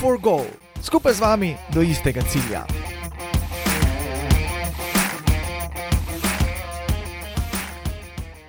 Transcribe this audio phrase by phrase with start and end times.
[0.00, 0.48] for Goal,
[0.82, 2.64] skupaj z vami do istega cilja.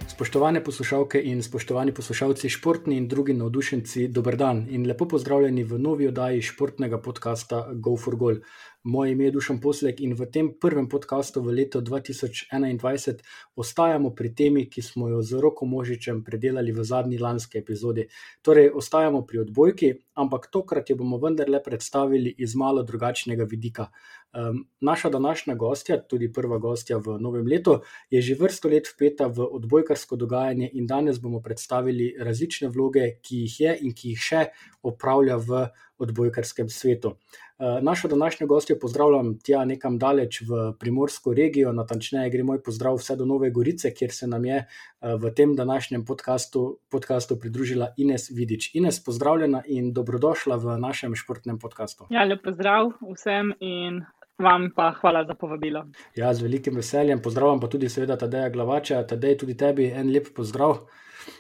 [0.08, 5.80] Spoštovane poslušalke in spoštovani poslušalci, športni in drugi navdušenci, dober dan in lepo pozdravljeni v
[5.80, 8.40] novi oddaji športnega podcasta Go for Goal.
[8.84, 13.20] Moje ime je Dušan Poslek in v tem prvem podkastu v letu 2021
[13.56, 18.08] ostajamo pri temi, ki smo jo z roko možičem predelali v zadnji lanski epizodi.
[18.42, 23.86] Torej, ostajamo pri odbojki, ampak tokrat jo bomo vendarle predstavili iz malo drugačnega vidika.
[24.34, 29.28] Um, naša današnja gostja, tudi prva gostja v novem letu, je že vrsto let vpeta
[29.28, 34.20] v odbojkarsko dogajanje in danes bomo predstavili različne vloge, ki jih je in ki jih
[34.20, 34.46] še
[34.88, 35.66] opravlja v
[36.00, 37.18] odbojkarskem svetu.
[37.60, 42.96] Eh, našo današnjo gostjo pozdravljam tja nekam daleč v primorsko regijo, natančneje gre moj pozdrav
[42.96, 47.92] vse do Nove Gorice, kjer se nam je eh, v tem današnjem podkastu, podkastu pridružila
[47.98, 48.72] Ines Vidič.
[48.76, 52.08] Ines, pozdravljena in dobrodošla v našem športnem podkastu.
[52.10, 54.02] Ja, lep pozdrav vsem in.
[54.42, 55.86] Vam pa hvala za povabilo.
[56.16, 57.22] Ja, z velikim veseljem.
[57.22, 59.04] Pozdravljam pa tudi, seveda, Tadeja Glavača.
[59.08, 60.80] Tadej, tudi tebi en lep pozdrav.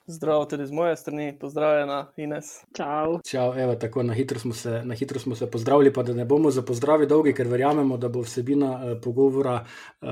[0.06, 2.46] Zdravo tudi z moje strani, pozdravljena Ines.
[2.78, 3.20] Čau.
[3.32, 6.26] Čau, evo, tako na hitro, smo se, na hitro smo se pozdravili, pa da ne
[6.26, 9.56] bomo za pozdravi dolgi, ker verjamemo, da bo vsebina uh, pogovora
[10.02, 10.10] uh,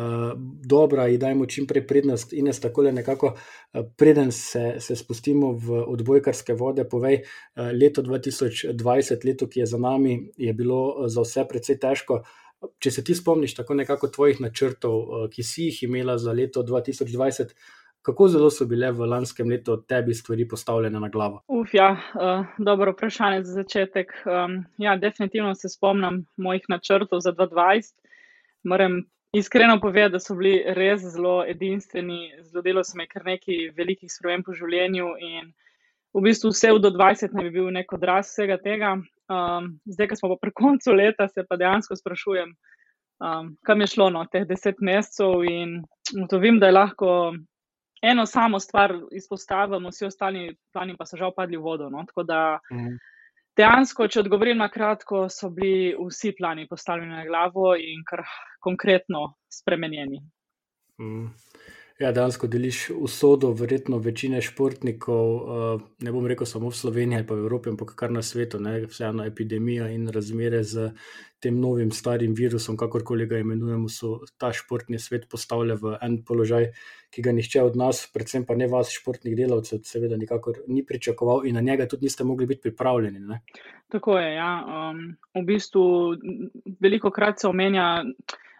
[0.65, 2.33] dobra in dajmo čim prej prednost.
[2.33, 8.01] Ines, tako le nekako, uh, preden se, se spustimo v odbojkarske vode, povej, uh, leto
[8.01, 12.23] 2020, leto, ki je za nami, je bilo uh, za vse precej težko.
[12.79, 16.63] Če se ti spomniš tako nekako tvojih načrtov, uh, ki si jih imela za leto
[16.63, 17.55] 2020,
[18.01, 21.41] Kako zelo so bile v lanskem letu tebi stvari postavljene na glavo?
[21.47, 24.13] Uf, ja, uh, dobro vprašanje za začetek.
[24.25, 27.93] Um, ja, definitivno se spomnim mojih načrtov za 2020.
[28.63, 29.01] Moram
[29.33, 32.31] iskreno povedati, da so bili res zelo edinstveni.
[32.41, 35.51] Zgodilo se mi je kar nekaj velikih sprememb v življenju in
[36.13, 38.95] v bistvu vse do 20 naj bi bil nek odraz vsega tega.
[39.29, 42.53] Um, zdaj, ko smo pa pri koncu leta, se pa dejansko sprašujem,
[43.21, 45.79] um, kam je šlo no, teh deset mesecev in
[46.29, 47.11] to vem, da je lahko
[48.01, 51.89] eno samo stvar izpostavimo, vsi ostali plani pa so žal padli v vodo.
[51.89, 52.03] No?
[52.07, 52.97] Tako da mhm.
[53.57, 58.23] dejansko, če odgovorim na kratko, so bili vsi plani postavljeni na glavo in kar
[58.63, 60.23] konkretno spremenjeni.
[60.99, 61.29] Mm.
[61.99, 67.27] Ja, dejansko deliš usodo, verjetno večine športnikov, eh, ne bom rekel samo v Sloveniji ali
[67.27, 70.93] pa v Evropi, ampak kar na svetu, vseeno epidemija in razmere z
[71.39, 76.71] tem novim starim virusom, kakorkoli ga imenujemo, so ta športni svet postavili v en položaj,
[77.11, 81.45] ki ga nihče od nas, predvsem pa ne vas, športnih delavcev, seveda nikakor ni pričakoval
[81.47, 83.19] in na njega tudi niste mogli biti pripravljeni.
[83.19, 83.41] Ne.
[83.91, 84.51] Tako je, ja.
[84.63, 86.15] Um, v bistvu
[86.79, 88.05] veliko krat se omenja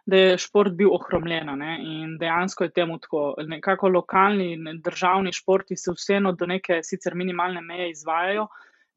[0.09, 1.49] da je šport bil ohromljen.
[1.79, 3.33] In dejansko je temu tako.
[3.47, 8.47] Nekako lokalni in državni športi se vseeno do neke sicer minimalne meje izvajajo,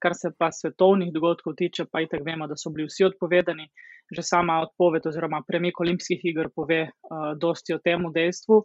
[0.02, 3.68] kar se pa svetovnih dogodkov tiče, pa itek vemo, da so bili vsi odpovedani.
[4.12, 8.62] Že sama odpoved oziroma premik olimpijskih iger pove uh, dosti o tem dejstvu.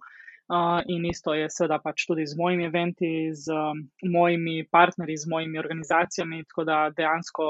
[0.48, 3.82] Uh, in isto je seveda pač tudi z mojimi eventi, z um,
[4.12, 6.44] mojimi partnerji, z mojimi organizacijami.
[6.48, 7.46] Tako da dejansko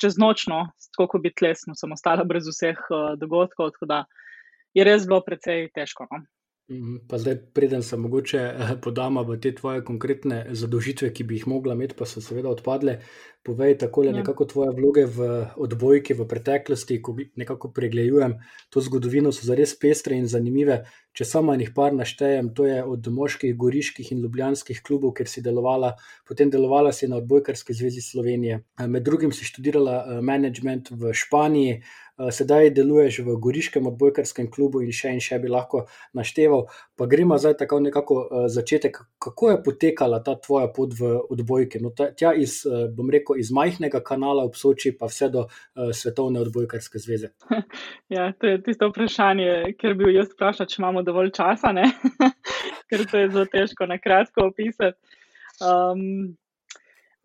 [0.00, 3.74] čez nočno, tako kot bi tlesno, sem ostala brez vseh uh, dogodkov.
[3.76, 4.22] Tako da uh,
[4.76, 6.08] je res bilo precej težko.
[6.12, 6.24] No?
[6.68, 11.38] Mhm, pa zdaj, preden se mogoče eh, podama v te tvoje konkretne zadolžitve, ki bi
[11.38, 12.98] jih mogla imeti, pa so seveda odpadle,
[13.46, 14.16] povej tako le ja.
[14.16, 15.28] nekako tvoje vloge v
[15.62, 18.34] odbojki v preteklosti, ko nekako pregledujem
[18.70, 20.82] to zgodovino, so zares pestre in zanimive.
[21.16, 25.40] Če samo enih par naštejem, to je od moških, goriških in ljubljanskih klubov, ker si
[25.40, 25.94] delovala,
[26.28, 28.58] potem delovala si na odbojkarski zvezi Slovenije.
[28.84, 31.78] Med drugim si študirala eh, management v Španiji.
[31.80, 36.68] Eh, sedaj deluješ v Goriškem odbojkarskem klubu in še in še bi lahko našteval.
[36.96, 41.80] Pa gremo zdaj tako nekako uh, začetek, kako je potekala ta tvoja pot v odbojke.
[41.84, 45.90] No, tja iz, uh, bom rekel, iz majhnega kanala v Soči, pa vse do uh,
[45.92, 47.34] Svetovne odbojkarske zveze.
[48.08, 51.72] Ja, to je tisto vprašanje, ker bi jaz vprašal, če imamo dovolj časa,
[52.88, 54.96] ker to je zelo težko na kratko opisati.
[55.60, 56.36] Um,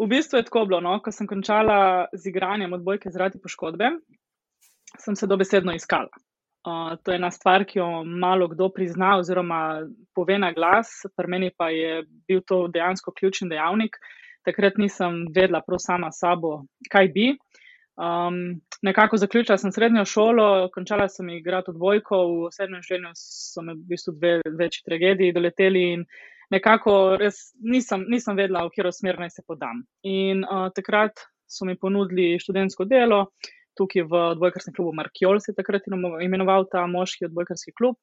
[0.02, 0.98] v bistvu je tako bilo, no?
[1.06, 3.92] ko sem končala z igranjem odbojke zaradi poškodbe,
[5.00, 6.10] sem se dobesedno iskala.
[6.62, 9.82] Uh, to je ena stvar, ki jo malo kdo prizna, oziroma
[10.14, 13.98] pove na glas, pri meni pa je bil to dejansko ključni dejavnik.
[14.46, 16.60] Takrat nisem vedela prav sama sabo,
[16.92, 17.32] kaj bi.
[17.98, 23.74] Um, nekako zaključila sem srednjo šolo, končala sem igrati odbojko, v sedmem življenju so me
[23.74, 26.06] v bistvu dve večji tragediji doleteli in
[26.54, 29.82] nekako res nisem, nisem vedela, v katero smer naj se podam.
[30.06, 35.52] In uh, takrat so mi ponudili študentsko delo, uh, tukaj v odbojkarskem klubu Markjol, se
[35.52, 37.98] je takrat imenoval ta moški odbojkarski klub.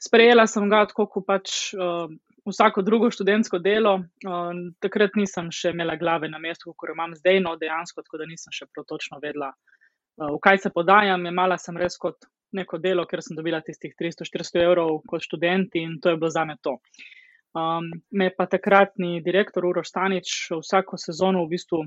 [0.00, 2.08] Sprejela sem ga tako, kot pač uh,
[2.48, 3.98] vsako drugo študentsko delo.
[4.24, 8.22] Um, takrat nisem še imela glave na mestu, kot jo imam zdaj, no dejansko, tako
[8.22, 11.28] da nisem še prav točno vedela, uh, v kaj se podajam.
[11.28, 15.98] Imala sem res kot neko delo, ker sem dobila tistih 300-400 evrov kot študent in
[16.00, 16.78] to je bilo za me to.
[17.50, 21.82] Um, me pa takratni direktor Uroš Stanič vsako sezono v bistvu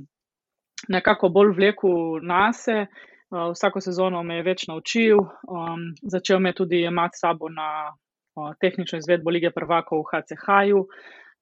[0.87, 2.85] nekako bolj vlekel nase.
[3.33, 8.51] Uh, vsako sezono me je več naučil, um, začel me tudi imati sabo na uh,
[8.61, 10.83] tehnično izvedbo lige prvakov v HCH-ju.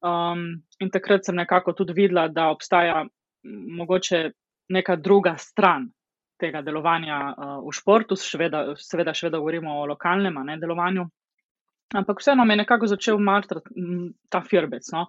[0.01, 0.45] Um,
[0.79, 3.03] in takrat sem nekako tudi videla, da obstaja
[3.77, 4.31] mogoče
[4.69, 5.89] neka druga stran
[6.39, 11.05] tega delovanja uh, v športu, seveda, seveda še vedno govorimo o lokalnem ne, delovanju.
[11.95, 13.69] Ampak vseeno me je nekako začel matrati
[14.29, 14.87] ta firbec.
[14.93, 15.07] No?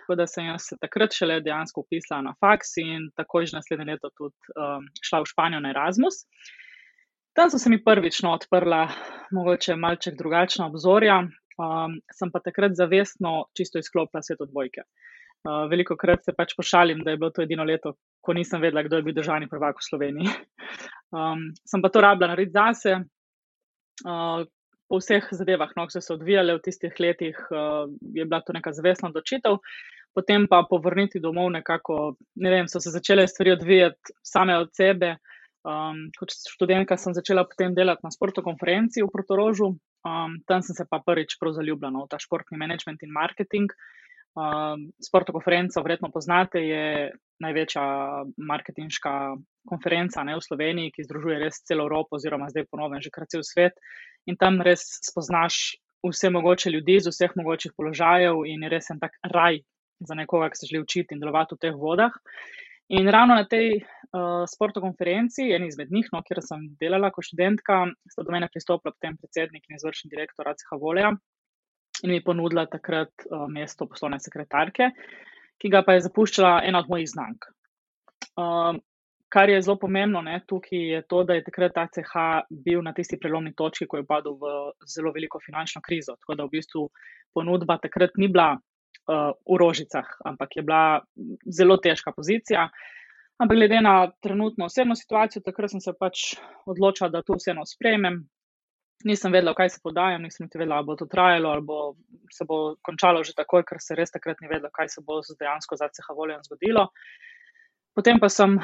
[0.00, 4.10] Tako da sem se takrat šele dejansko upisala na faks in takoj že naslednje leto
[4.16, 6.24] tudi um, šla v Španijo na Erasmus.
[7.34, 8.88] Tam so se mi prvič no, odprla,
[9.34, 11.22] mogoče malček drugačna obzorja,
[11.58, 14.86] um, sem pa takrat zavestno čisto izklopila svet odbojke.
[15.44, 18.82] Uh, veliko krat se pač pošalim, da je bilo to edino leto, ko nisem vedela,
[18.86, 20.34] kdo je bil državni prvak v Sloveniji.
[21.14, 22.96] Um, sem pa to rabila narediti zase.
[24.02, 24.48] Uh,
[24.94, 28.54] po vseh zadevah, no, ki so se odvijale v tistih letih, uh, je bila to
[28.54, 29.58] neka zvestna odločitev.
[30.14, 34.70] Potem pa po vrnitvi domov, nekako, ne vem, so se začele stvari odvijati same od
[34.70, 35.16] sebe.
[35.64, 40.76] Um, kot študentka sem začela potem delati na sportni konferenci v Protorožu, um, tam sem
[40.76, 43.72] se pa prvič zaljubila no, v ta športni management in marketing.
[44.36, 47.10] Um, sportno konferenco, verjetno poznate, je
[47.40, 47.82] največja
[48.36, 49.12] marketinška
[49.66, 53.42] konferenca ne, v Sloveniji, ki združuje res celo Evropo, oziroma zdaj ponovno že kar cel
[53.42, 53.74] svet
[54.26, 59.00] in tam res spoznaš vse mogoče ljudi z vseh mogočih položajev in je res en
[59.00, 59.60] tak raj
[60.00, 62.12] za nekoga, ki se želi učiti in delovati v teh vodah.
[62.88, 67.24] In ravno na tej uh, sportni konferenci, en izmed njih, no, kjer sem delala kot
[67.24, 67.78] študentka,
[68.12, 71.14] sta do mene pristopila potem predsednik in izvršni direktor ACH Voleja
[72.02, 74.90] in mi ponudila takrat uh, mesto poslovne sekretarke,
[75.56, 77.48] ki ga pa je zapuščala ena od mojih znank.
[78.36, 78.82] Um,
[79.34, 82.12] kar je zelo pomembno ne, tukaj, je to, da je takrat ACH
[82.66, 84.52] bil na tisti prelomni točki, ko je padel v
[84.86, 86.14] zelo veliko finančno krizo.
[86.20, 86.84] Tako da v bistvu
[87.34, 90.84] ponudba takrat ni bila uh, v rožicah, ampak je bila
[91.58, 92.68] zelo težka pozicija.
[93.42, 96.36] Ampak glede na trenutno osebno situacijo, takrat sem se pač
[96.70, 98.22] odločila, da to vseeno sprejmem.
[99.04, 101.96] Nisem vedela, kaj se podajam, nisem niti vedela, ali bo to trajalo ali bo
[102.32, 105.76] se bo končalo že takoj, ker se res takrat ni vedela, kaj se bo dejansko
[105.76, 106.86] za CH voljem zgodilo.
[106.86, 107.33] Uh,
[107.94, 108.58] Potem pa sem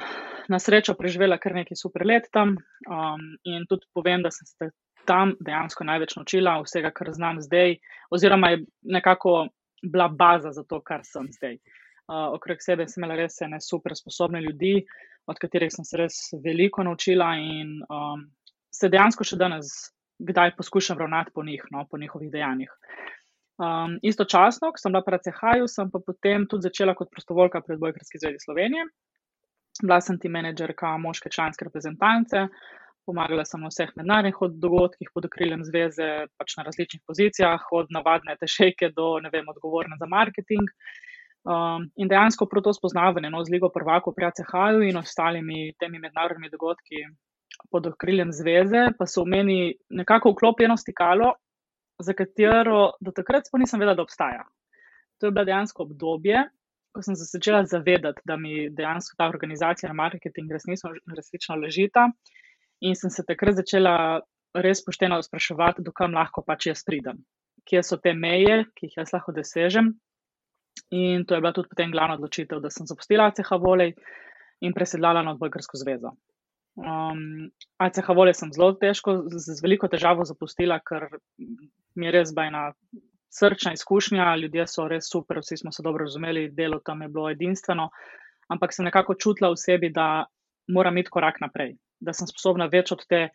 [0.50, 2.56] na srečo preživela kar nekaj super let tam
[2.90, 4.70] um, in tudi povem, da sem se
[5.06, 7.76] tam dejansko največ naučila vsega, kar znam zdaj,
[8.10, 9.48] oziroma je nekako
[9.82, 11.56] bila baza za to, kar sem zdaj.
[12.10, 14.82] Uh, okrog sebe sem imela res ene super sposobne ljudi,
[15.30, 18.26] od katerih sem se res veliko naučila in um,
[18.74, 19.70] se dejansko še danes
[20.20, 22.72] kdaj poskušam ravnati po njih, no, po njihovih dejanjih.
[23.60, 27.78] Um, istočasno, ko sem bila pri CHJ-u, sem pa potem tudi začela kot prostovoljka pri
[27.80, 28.84] Bojkarski zvezi Slovenije,
[29.82, 32.46] bila sem ti menedžerka moške članske reprezentance,
[33.06, 38.36] pomagala sem na vseh mednarodnih dogodkih pod okriljem zveze, pač na različnih pozicijah, od navadne
[38.40, 40.68] tešejke do, ne vem, odgovorne za marketing.
[41.40, 45.98] Um, in dejansko prav to spoznavanje no, z Ligo prvako pri ACH-ju in ostalimi temi
[45.98, 47.06] mednarodnimi dogodki
[47.72, 51.32] pod okriljem zveze, pa so v meni nekako vklopljeno stikalo,
[52.00, 54.44] za katero do takrat sploh nisem vedela, da obstaja.
[55.20, 56.44] To je bilo dejansko obdobje,
[56.92, 62.08] ko sem se začela zavedati, da mi dejansko ta organizacija in marketing resnično, resnično ležita,
[62.80, 63.94] in sem se takrat začela
[64.54, 67.20] res pošteno spraševati, dokam lahko pač jaz pridem,
[67.68, 69.94] kje so te meje, ki jih jaz lahko dosežem.
[70.94, 73.94] In to je bila tudi potem glavna odločitev, da sem zapustila ACH Volej
[74.64, 76.14] in presedlala na odbojkarsko zvezo.
[76.78, 81.06] Um, ACH Volej sem zelo težko, z, z veliko težavo zapustila, ker
[81.38, 82.70] mi je res bajna
[83.30, 87.30] srčna izkušnja, ljudje so res super, vsi smo se dobro razumeli, delo tam je bilo
[87.30, 87.88] edinstveno,
[88.48, 90.24] ampak sem nekako čutila v sebi, da
[90.68, 93.28] moram iti korak naprej, da sem sposobna več od te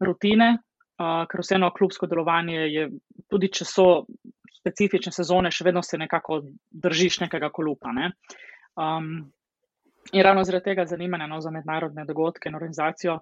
[0.00, 2.88] rutine, uh, ker vseeno klubsko delovanje je,
[3.28, 3.86] tudi če so
[4.62, 7.92] specifične sezone, še vedno se nekako držiš nekega kolupa.
[7.92, 8.12] Ne?
[8.78, 9.32] Um,
[10.12, 13.18] in ravno zaradi tega zanimanja no, za mednarodne dogodke in organizacijo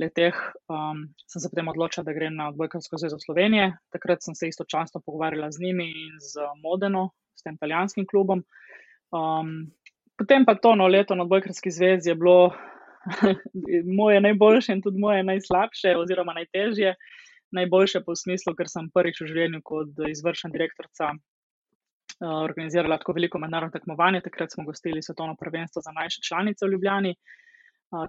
[0.00, 0.36] leteh
[0.68, 3.72] um, sem se potem odločila, da grem na Odbojkarsko zvezo Slovenije.
[3.92, 8.44] Takrat sem se istočasno pogovarjala z njimi in z Modeno, s tem italijanskim klubom.
[9.12, 9.72] Um,
[10.18, 12.52] potem pa to no, leto na Odbojkarski zvezi je bilo
[14.00, 16.94] moje najboljše in tudi moje najslabše, oziroma najtežje.
[17.52, 23.12] Najboljše pa v smislu, ker sem prvič v življenju kot izvršna direktorica uh, organizirala tako
[23.18, 24.22] veliko mednarodno tekmovanje.
[24.24, 27.12] Takrat smo gostili svetovno prvenstvo za mlajše članice v Ljubljani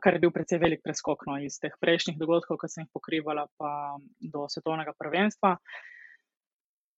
[0.01, 3.47] kar je bil precej velik preskok no, iz teh prejšnjih dogodkov, ki sem jih pokrivala,
[3.59, 5.57] pa do svetovnega prvenstva.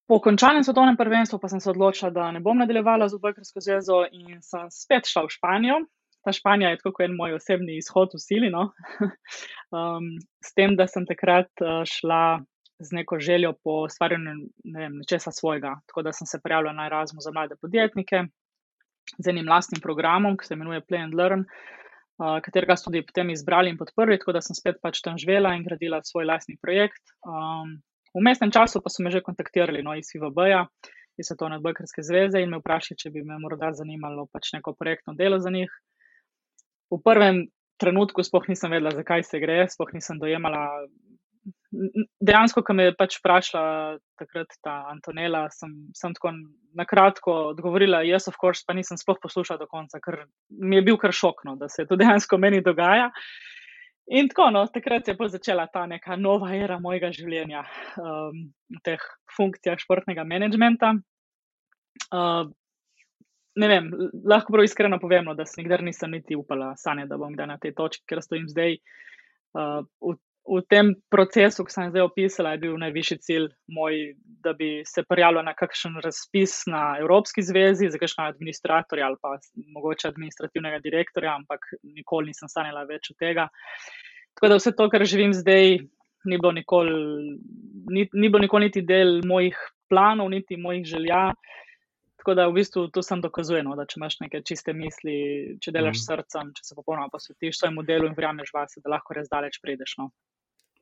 [0.06, 4.04] Po končanem svetovnem prvenstvu pa sem se odločila, da ne bom nadaljevala z odbojkarsko zvezo
[4.13, 5.80] in sem spet šla v Španijo.
[6.25, 8.51] Ta Španija je tako kot en moj osebni izhod v sili.
[8.54, 8.70] No?
[9.77, 10.12] um,
[10.42, 12.42] s tem, da sem takrat uh, šla
[12.82, 14.34] z neko željo po ustvarjanju
[14.77, 15.75] ne nečesa svojega.
[15.89, 18.25] Tako da sem se prijavila na Erasmus za mlade podjetnike
[19.18, 21.75] z enim lastnim programom, ki se imenuje Play and Learn, uh,
[22.17, 25.65] katerega so tudi potem izbrali in podprli, tako da sem spet pač tam živela in
[25.65, 27.03] gradila svoj lastni projekt.
[27.27, 27.79] Um,
[28.15, 30.63] V mestnem času pa so me že kontaktirali no, iz IVB-ja,
[31.19, 35.19] iz Svetovne odbojkarske zveze in me vprašali, če bi me morda zanimalo pač neko projektno
[35.19, 35.67] delo za njih.
[36.88, 40.88] V prvem trenutku sploh nisem vedela, zakaj se gre, sploh nisem dojemala.
[42.23, 46.31] Dejansko, ko me je pač vprašala takrat ta Antonela, sem, sem tako
[46.77, 50.85] na kratko odgovorila, yes, of course, pa nisem sploh poslušala do konca, ker mi je
[50.87, 53.11] bil kar šokno, da se to dejansko meni dogaja.
[54.15, 57.63] In tako, no, takrat je začela ta neka nova era mojega življenja
[57.97, 59.01] um, v teh
[59.37, 60.93] funkcijah športnega menedžmenta.
[62.13, 62.45] Uh,
[63.57, 63.89] ne vem,
[64.27, 67.49] lahko prav iskreno povem, no, da se nikdar nisem niti upala sanja, da bom kdaj
[67.49, 68.77] na tej točki, ker stojim zdaj.
[69.55, 74.13] Uh, v, v tem procesu, ki sem zdaj opisala, je bil najvišji cilj moj,
[74.45, 79.35] da bi se prijavila na kakšen razpis na Evropski zvezi za kakšnega administratorja ali pa
[79.73, 83.47] mogoče administrativnega direktorja, ampak nikoli nisem sanjala več od tega.
[84.37, 85.79] Tako da vse to, kar živim zdaj,
[86.25, 86.93] ni bilo nikoli,
[87.89, 89.57] ni, ni bilo nikoli niti del mojih
[89.89, 91.31] planov, niti mojih želja.
[92.21, 95.17] Tako da v bistvu to sem dokazujeno, da če imaš neke čiste misli,
[95.61, 96.05] če delaš mm.
[96.05, 99.93] srcem, če se popolnoma posvetiš svojemu delu in verjameš vase, da lahko res daleč prideš.
[100.01, 100.09] No.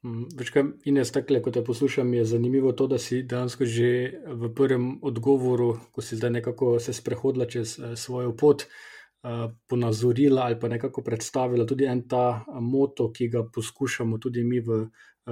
[0.04, 3.92] Mm, večkrat in jaz takle, ko te poslušam, je zanimivo to, da si dejansko že
[4.28, 10.44] v prvem odgovoru, ko si zdaj nekako se sprehodila čez eh, svojo pot, eh, ponazorila
[10.44, 14.86] ali pa nekako predstavila tudi en ta eh, moto, ki ga poskušamo tudi mi v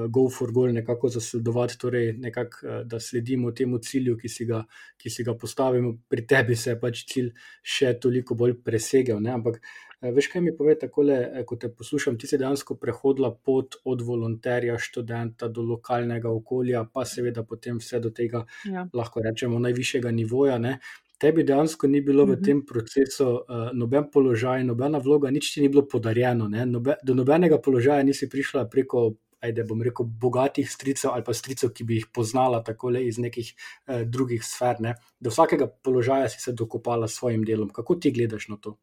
[0.07, 4.63] Go for Goal nekako zasledovati, torej nekako, da sledimo temu cilju, ki si, ga,
[4.97, 5.97] ki si ga postavimo.
[6.07, 9.19] Pri tebi se je pač cilj še toliko bolj presegel.
[9.19, 9.33] Ne?
[9.35, 9.59] Ampak
[10.01, 13.75] veš, kaj mi pove, tako le, eh, ko te poslušam, ti si dejansko prehodila pot
[13.85, 18.87] od volonterja, študenta do lokalnega okolja, pa seveda potem vse do tega, ja.
[18.93, 20.57] lahko rečemo, najvišjega nivoja.
[20.57, 20.79] Ne?
[21.21, 22.43] Tebi dejansko ni bilo v mhm.
[22.43, 26.47] tem procesu uh, noben položaj, nobena vloga, nič ti ni bilo podarjeno.
[26.49, 29.11] Nobe, do nobenega položaja nisi prišla preko.
[29.41, 33.17] Ajde, bom rekel, bogatih stricev ali pa stricev, ki bi jih poznala tako le iz
[33.17, 33.47] nekih
[33.87, 34.77] eh, drugih sfer.
[34.85, 34.91] Ne?
[35.17, 37.71] Do vsakega položaja si se dokopala s svojim delom.
[37.73, 38.75] Kako ti gledaš na to?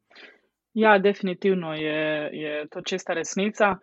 [0.78, 3.76] Ja, definitivno je, je to čista resnica.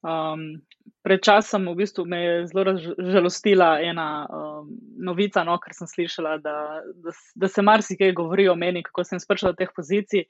[0.00, 0.62] Um,
[1.02, 2.72] pred časom v bistvu me je zelo
[3.12, 4.70] žalostila ena um,
[5.04, 6.54] novica, no, ker sem slišala, da,
[7.04, 10.24] da, da se marsikaj govori o meni, kako sem sprašala teh pozicij.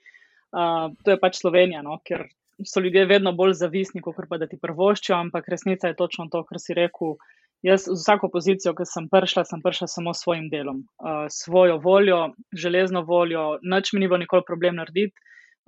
[0.50, 2.26] Uh, to je pač Slovenija, no, ker
[2.66, 6.42] so ljudje vedno bolj zavisni, kot pa da ti prvoščijo, ampak resnica je točno to,
[6.48, 7.14] kar si rekel.
[7.62, 11.78] Jaz z vsako pozicijo, ki sem prišla, sem prišla samo s svojim delom, uh, svojo
[11.82, 12.20] voljo,
[12.54, 15.14] železno voljo, nič mi ni bilo nikoli problem narediti.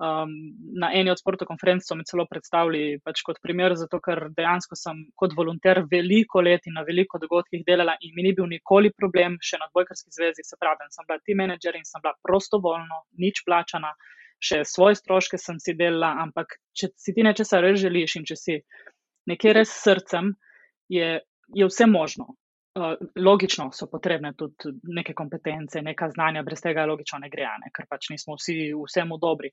[0.01, 0.31] Um,
[0.81, 4.73] na eni od sportov konferenc so mi celo predstavili pač kot primer, zato ker dejansko
[4.79, 8.89] sem kot volonter veliko let in na veliko dogodkih delala in mi ni bil nikoli
[8.97, 12.97] problem, še na odbojkarski zvezi, se pravi, sem bila team manager in sem bila prostovoljno,
[13.21, 13.93] nič plačana,
[14.41, 18.39] še svoje stroške sem si delala, ampak če si ti nečesa res želiš in če
[18.41, 18.57] si
[19.29, 20.33] nekje res srcem,
[20.89, 21.19] je,
[21.53, 22.31] je vse možno.
[22.75, 27.67] Eh, logično so potrebne tudi neke kompetence, neka znanja, brez tega logično ne gre, ne?
[27.75, 29.49] ker pač nismo vsi vsemu dobri.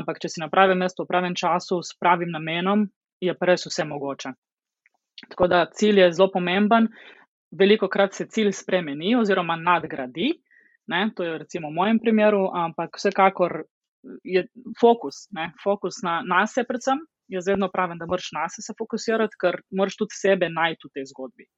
[0.00, 2.86] Ampak, če si na pravem mestu, v pravem času, s pravim namenom,
[3.20, 4.32] je pa res vse mogoče.
[5.34, 6.88] Tako da cilj je zelo pomemben.
[7.60, 10.30] Veliko krat se cilj spremeni oziroma nadgradi,
[10.88, 11.02] ne?
[11.12, 13.66] to je recimo v mojem primeru, ampak vsekakor
[14.24, 14.46] je
[14.80, 15.50] fokus, ne?
[15.60, 17.04] fokus na nas, predvsem.
[17.28, 20.96] Jaz vedno pravim, da moraš na sebe se fokusirati, ker moraš tudi sebe najti v
[20.96, 21.52] tej zgodbi.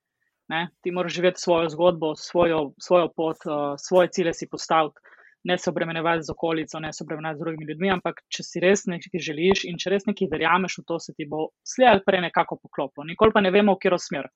[0.49, 0.69] Ne?
[0.83, 5.01] Ti moraš živeti svojo zgodbo, svojo, svojo pot, uh, svoje cilje si postaviti,
[5.45, 7.91] ne se obremenjevati z okolico, ne se obremenjevati z drugimi ljudmi.
[7.91, 11.29] Ampak, če si res nekaj želiš in če res nekaj verjameš v to, se ti
[11.29, 13.09] bo slej ali prej nekako poklopilo.
[13.09, 14.29] Nikoli pa ne vemo, v katero smer.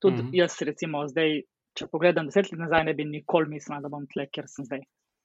[0.00, 0.38] Tudi mm -hmm.
[0.40, 1.42] jaz, recimo, zdaj,
[1.76, 4.80] če pogledam deset let nazaj, ne bi nikoli mislila, da bom tle, kjer sem zdaj.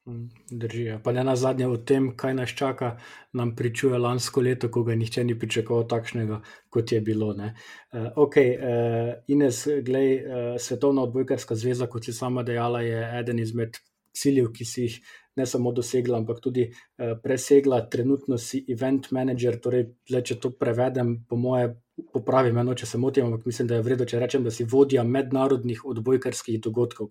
[0.07, 0.99] Mm, Držijo.
[1.03, 2.91] Pa ne na zadnje o tem, kaj nas čaka,
[3.33, 7.31] nam pričuje lansko leto, ko ga nihče ni pričakoval takšnega, kot je bilo.
[7.33, 13.39] Uh, ok, uh, Ines, glej, uh, Svetovna odbojkarska zveza, kot si sama dejala, je eden
[13.39, 13.79] izmed
[14.13, 14.99] ciljev, ki si jih
[15.35, 17.81] ne samo dosegla, ampak tudi uh, presegla.
[17.89, 21.73] Trenutno si event manager, torej, zdaj, če to prevedem, po moje.
[22.11, 25.05] Popravim, eno, če se motim, ampak mislim, da je vredno, če rečem, da si vodja
[25.07, 27.07] mednarodnih odbojkarskih dogodkov.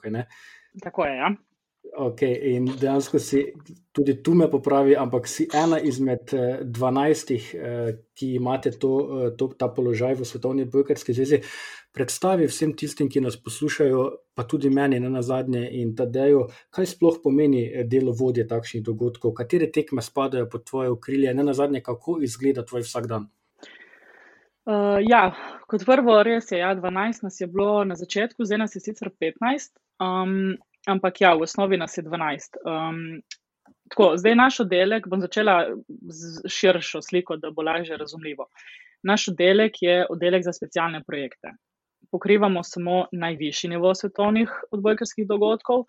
[0.85, 1.15] Tako je.
[1.17, 1.33] Ja
[1.95, 3.45] Okay, in dejansko si
[3.95, 6.33] tudi tu me popravi, ampak si ena izmed
[6.63, 7.51] dvanajstih,
[8.19, 8.95] ki imate to,
[9.39, 11.39] to, ta položaj v Svetovni Bojkarski zvezi.
[11.95, 14.03] Predstavi vsem tistim, ki nas poslušajo,
[14.35, 19.71] pa tudi meni, na zadnje, in Tadeju, kaj sploh pomeni delo vodje takšnih dogodkov, katere
[19.71, 23.31] tekme spadajo pod tvoje okrilje, na zadnje, kako izgleda tvoj vsak dan.
[24.65, 25.29] Uh, ja,
[25.71, 29.13] kot prvo, res je, ja, 12 nas je bilo na začetku, zdaj nas je sicer
[29.21, 29.77] 15.
[30.03, 32.59] Um, ampak ja, v osnovi nas je 12.
[32.65, 33.21] Um,
[33.89, 38.49] tako, zdaj naš oddelek, bom začela z širšo sliko, da bo lažje razumljivo.
[39.03, 41.55] Naš oddelek je oddelek za specialne projekte.
[42.13, 45.85] Pokrivamo samo najvišji nivo svetovnih odbojkarskih dogodkov.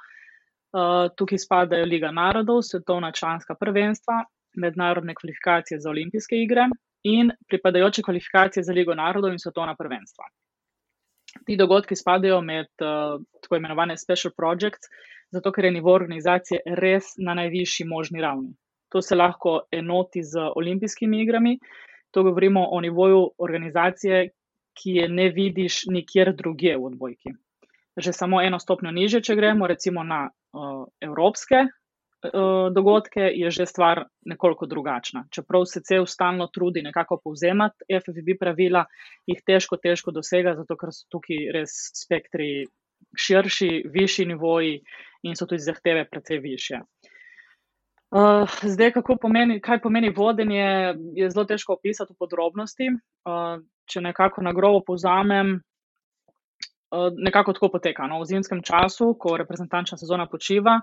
[0.76, 4.26] Uh, tukaj spadajo Liga narodov, svetovna članska prvenstva,
[4.58, 6.68] mednarodne kvalifikacije za olimpijske igre
[7.04, 10.26] in pripadajoče kvalifikacije za Ligo narodov in svetovna prvenstva.
[11.46, 14.88] Ti dogodki spadajo med uh, tako imenovane special projects,
[15.32, 18.54] zato ker je nivo organizacije res na najvišji možni ravni.
[18.90, 21.60] To se lahko enoti z olimpijskimi igrami.
[22.12, 24.30] To govorimo o nivoju organizacije,
[24.76, 27.34] ki je ne vidiš nikjer drugje v odbojki.
[27.98, 31.66] Že samo eno stopnjo niže, če gremo recimo na uh, evropske
[32.76, 35.26] dogodke, je že stvar nekoliko drugačna.
[35.32, 38.86] Čeprav se cel stalno trudi nekako povzemati FFB pravila,
[39.28, 42.66] jih težko, težko dosega, zato ker so tukaj res spektri
[43.18, 44.80] širši, višji nivoji
[45.24, 46.82] in so tudi zahteve precej više.
[48.16, 52.88] Uh, zdaj, pomeni, kaj pomeni vodenje, je zelo težko opisati v podrobnosti.
[53.28, 53.60] Uh,
[53.92, 55.58] če nekako na grobo povzamem,
[57.18, 58.08] nekako tako poteka.
[58.08, 58.20] No?
[58.22, 60.80] V zimskem času, ko reprezentančna sezona počiva,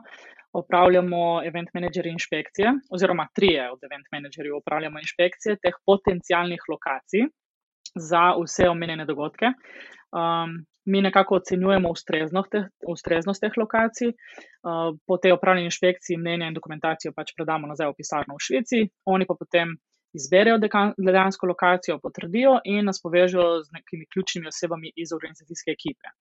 [0.53, 7.29] opravljamo event menedžerji inšpekcije, oziroma trije od event menedžerjev opravljamo inšpekcije teh potencijalnih lokacij
[7.95, 9.47] za vse omenjene dogodke.
[10.13, 16.51] Um, mi nekako ocenjujemo ustreznost teh, ustreznost teh lokacij, uh, po tej opravljeni inšpekciji mnenja
[16.51, 19.77] in dokumentacijo pač predamo nazaj v pisarno v Švici, oni pa potem
[20.13, 20.59] izberejo
[20.97, 26.13] dejansko lokacijo, potrdijo in nas povežejo z nekimi ključnimi osebami iz organizacijske ekipe.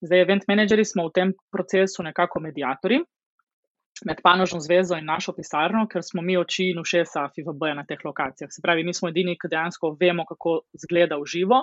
[0.00, 3.00] Zdaj, event menedžerji smo v tem procesu nekako medijatori,
[4.04, 8.00] med panožno zvezo in našo pisarno, ker smo mi oči in ušesa FIVB na teh
[8.04, 8.48] lokacijah.
[8.52, 11.62] Se pravi, mi smo edini, ki dejansko vemo, kako izgleda v živo,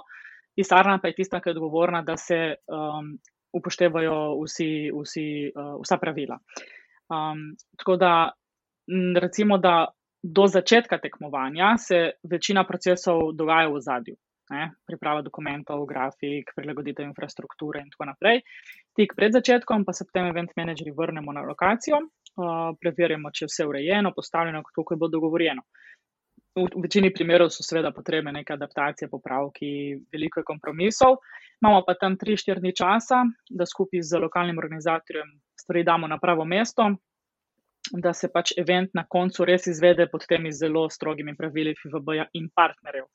[0.56, 3.16] pisarna pa je tista, ki je odgovorna, da se um,
[3.58, 6.38] upoštevajo vsi, vsi, uh, vsa pravila.
[7.10, 8.14] Um, tako da,
[9.22, 9.88] recimo, da
[10.24, 14.16] do začetka tekmovanja se večina procesov dogaja v zadju.
[14.48, 18.40] Ne, priprava dokumentov, grafik, prilagoditev infrastrukture, in tako naprej.
[18.96, 22.00] Tik pred začetkom, pa se potem event menedžerji vrnemo na lokacijo
[22.82, 25.64] preverjamo, če je vse urejeno, postavljeno, kako je bilo dogovorjeno.
[26.58, 31.20] V večini primerov so seveda potrebne neke adaptacije, popravki, veliko kompromisov.
[31.62, 36.46] Imamo pa tam 3-4 dni časa, da skupaj z lokalnim organizatorjem stvari damo na pravo
[36.46, 36.90] mesto,
[37.92, 42.50] da se pač event na koncu res izvede pod temi zelo strogimi pravili FIVB-ja in
[42.56, 43.08] partnerjev.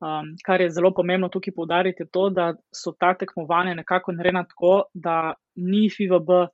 [0.00, 4.46] Um, kar je zelo pomembno tukaj poudariti, je to, da so ta tekmovanja nekako narejena
[4.48, 6.48] tako, da ni FIVB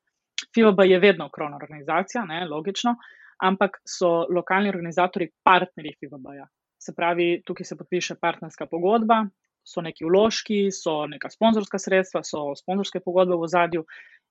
[0.55, 2.97] FIOB je vedno krovna organizacija, ne, logično,
[3.43, 6.47] ampak so lokalni organizatori partnerji FIOB-ja.
[6.79, 9.25] Se pravi, tukaj se podpiše partnerska pogodba,
[9.67, 13.85] so neki vložki, so neka sponzorska sredstva, so sponzorske pogodbe v zadju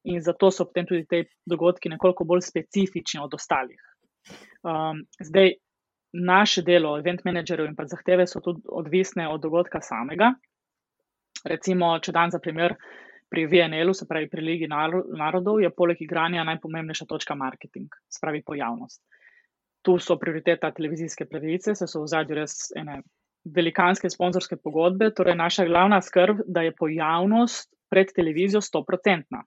[0.05, 3.81] in zato so potem tudi te dogodki nekoliko bolj specifični od ostalih.
[4.65, 5.53] Um, zdaj,
[6.15, 10.31] naše delo, event menedžerjev in pa zahteve so tudi odvisne od dogodka samega.
[11.45, 12.75] Recimo, če dan za primer
[13.29, 18.41] pri VNL-u, se pravi pri Ligi narodov, je poleg igranja najpomembnejša točka marketing, se pravi
[18.45, 19.01] pojavnost.
[19.85, 23.01] Tu so prioriteta televizijske pravice, se so v zadnji res ene
[23.45, 29.43] velikanske sponzorske pogodbe, torej naša glavna skrb, da je pojavnost pred televizijo 100-odstotna.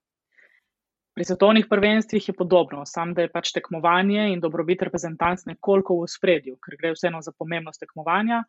[1.19, 6.07] Pri svetovnih prvenstvih je podobno, samo da je pač tekmovanje in dobrobit reprezentanc nekoliko v
[6.07, 8.45] spredju, ker gre vseeno za pomembnost tekmovanja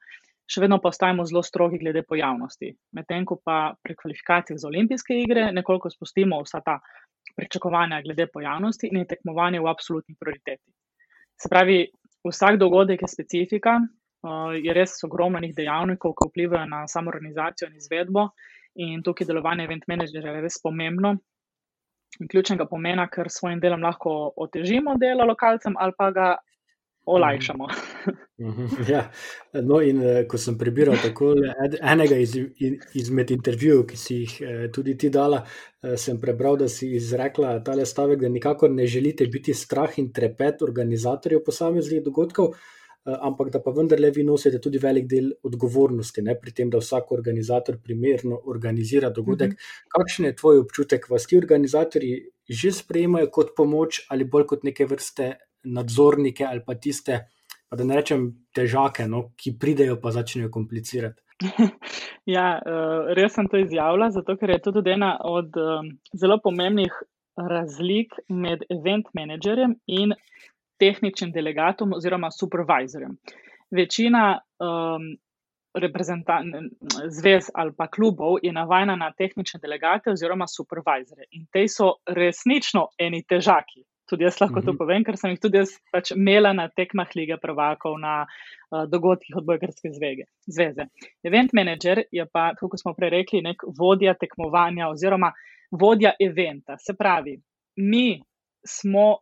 [0.46, 2.70] še vedno pa ostajamo zelo strogi glede pojavnosti.
[2.94, 6.76] Medtem ko pa pri kvalifikacijah za olimpijske igre nekoliko spustimo vsa ta
[7.38, 10.70] pričakovanja glede pojavnosti in je tekmovanje v absolutni prioriteti.
[11.42, 11.80] Se pravi,
[12.30, 17.72] vsak dogodek je specifika, uh, je res ogromno njih dejavnikov, ki vplivajo na samo organizacijo
[17.74, 18.30] in izvedbo,
[18.78, 21.18] in tukaj delovanje event managerja je res pomembno.
[22.30, 26.30] Ključnega pomena, ker s svojim delom lahko otežimo delo lokalcem ali pa ga
[27.10, 27.68] olajšamo.
[28.38, 29.12] Mhm, ja.
[29.54, 31.34] No, in eh, ko sem prebiral tako
[31.82, 32.36] enega iz,
[32.94, 35.42] izmed intervjujev, ki si jih eh, tudi ti dala,
[35.84, 40.12] eh, sem prebral, da si izrekla tale stavek, da nikakor ne želite biti strah in
[40.14, 42.54] trepet organizatorjev posameznih dogodkov.
[43.22, 47.12] Ampak da pa vendarle vi nosite tudi velik del odgovornosti ne, pri tem, da vsak
[47.16, 49.50] organizator primerno organizira dogodek.
[49.50, 49.90] Mm -hmm.
[49.98, 54.86] Kakšen je tvoj občutek, vas ti organizatorji že sprejemajo kot pomoč ali bolj kot neke
[54.86, 57.28] vrste nadzornike ali pa tiste,
[57.70, 61.22] pa da ne rečem težake, no, ki pridejo pa začnejo komplicirati?
[62.26, 65.50] Ja, eh, res sem to izjavila, zato ker je to tudi ena od
[66.14, 66.94] zelo pomembnih
[67.48, 70.14] razlik med event menedžerjem in
[70.80, 73.18] tehničnim delegatom oziroma supervizorjem.
[73.72, 75.10] Večina um,
[77.10, 82.88] zvez ali pa klubov je navajena na tehnične delegate oziroma supervizore in te so resnično
[82.98, 83.84] eni težaki.
[84.10, 84.78] Tudi jaz lahko to mhm.
[84.78, 89.38] povem, ker sem jih tudi jaz pač imela na tekmah lige prvakov, na uh, dogodkih
[89.38, 90.88] odbojkarske zveze.
[91.24, 95.30] Event manager je pa, kako smo prej rekli, nek vodja tekmovanja oziroma
[95.72, 96.80] vodja eventa.
[96.82, 97.38] Se pravi,
[97.78, 98.24] mi
[98.66, 99.20] smo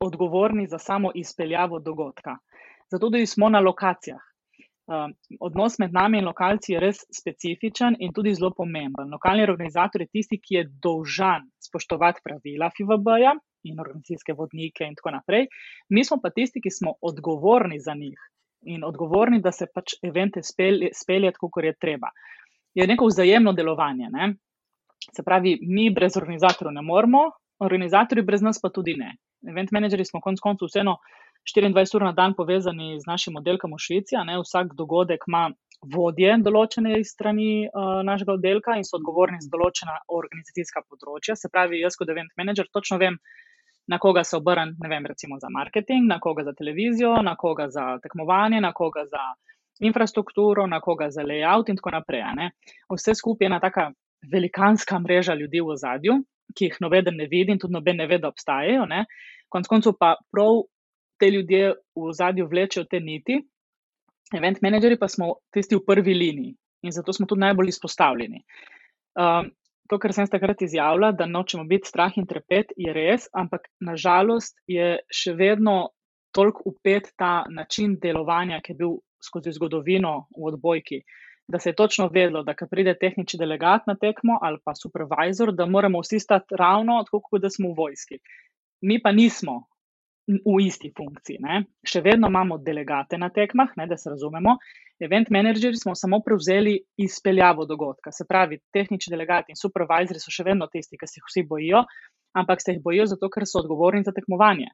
[0.00, 2.36] odgovorni za samo izpeljavo dogodka.
[2.90, 4.20] Zato tudi smo na lokacijah.
[4.88, 9.10] Um, odnos med nami in lokalci je res specifičen in tudi zelo pomemben.
[9.12, 13.34] Lokalni organizator je tisti, ki je dolžan spoštovati pravila FIVB-ja
[13.68, 15.46] in organizacijske vodnike in tako naprej.
[15.88, 18.18] Mi smo pa tisti, ki smo odgovorni za njih
[18.62, 22.08] in odgovorni, da se pač evente spelje tako, kot je treba.
[22.74, 24.08] Je neko vzajemno delovanje.
[24.10, 24.34] Ne?
[25.12, 27.28] Se pravi, mi brez organizatorjev ne moremo,
[27.60, 30.98] organizatorji brez nas pa tudi ne event menedžerji smo konec koncev vseeno
[31.48, 34.16] 24 ur na dan povezani z našim oddelkom v Švici.
[34.16, 35.48] Vsak dogodek ima
[35.94, 41.36] vodje določene strani uh, našega oddelka in so odgovorni za določena organizacijska področja.
[41.38, 43.18] Se pravi, jaz kot event menedžer točno vem,
[43.88, 47.70] na koga se obrnem, ne vem, recimo za marketing, na koga za televizijo, na koga
[47.72, 49.22] za tekmovanje, na koga za
[49.80, 52.50] infrastrukturo, na koga za layout in tako naprej.
[52.92, 53.92] Vse skupaj je ena taka
[54.32, 56.18] velikanska mreža ljudi v zadju,
[56.56, 58.86] ki jih noben ne vidi in tudi noben ne ve, da obstajajo.
[58.90, 59.04] Ne.
[59.48, 60.64] Konec koncev pa prav
[61.18, 63.40] te ljudje v zadju vlečejo te niti,
[64.36, 66.54] event menedžerji pa smo tisti v prvi liniji
[66.86, 68.44] in zato smo tudi najbolj izpostavljeni.
[69.18, 69.50] Um,
[69.90, 74.60] to, kar sem takrat izjavila, da nočemo biti strah in trepet, je res, ampak nažalost
[74.68, 75.88] je še vedno
[76.36, 81.00] toliko upet ta način delovanja, ki je bil skozi zgodovino v odbojki
[81.48, 85.52] da se je točno vedelo, da ko pride tehnični delegat na tekmo ali pa supervisor,
[85.52, 88.18] da moramo vsi stati ravno tako, kot da smo v vojski.
[88.80, 89.64] Mi pa nismo
[90.28, 91.38] v isti funkciji.
[91.40, 91.62] Ne.
[91.88, 94.58] Še vedno imamo delegate na tekmah, ne, da se razumemo.
[95.00, 98.12] Event menedžerji smo samo prevzeli izpeljavo dogodka.
[98.12, 101.84] Se pravi, tehnični delegati in supervisori so še vedno tisti, ki se jih vsi bojijo,
[102.36, 104.68] ampak se jih bojijo zato, ker so odgovorni za tekmovanje.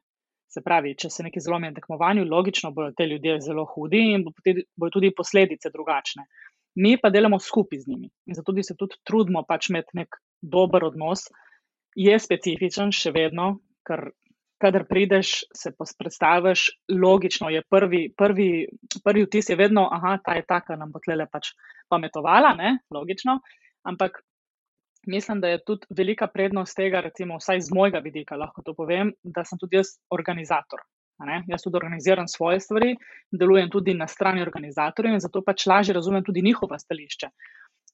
[0.51, 4.27] Se pravi, če se nekaj zlomi na tekmovanju, logično bodo te ljudje zelo hudi in
[4.27, 6.27] bodo tudi posledice drugačne
[6.75, 8.09] mi pa delamo skupaj z njimi.
[8.27, 11.27] In zato se tudi trudimo pač imeti nek dober odnos,
[11.95, 14.09] je specifičen še vedno, ker
[14.61, 18.67] kadar prideš, se predstaviš, logično je prvi, prvi,
[19.03, 21.51] prvi vtis je vedno, da ta je ta, ki nam bo tle pač
[21.91, 22.77] pametovala, ne?
[22.91, 23.39] logično.
[23.83, 24.21] Ampak
[25.07, 29.13] mislim, da je tudi velika prednost tega, recimo, vsaj z mojega vidika, lahko to povem,
[29.23, 30.81] da sem tudi jaz organizator.
[31.47, 32.95] Jaz tudi organiziram svoje stvari,
[33.31, 37.29] delujem tudi na strani organizatorjev in zato pač lažje razumem tudi njihova stališča.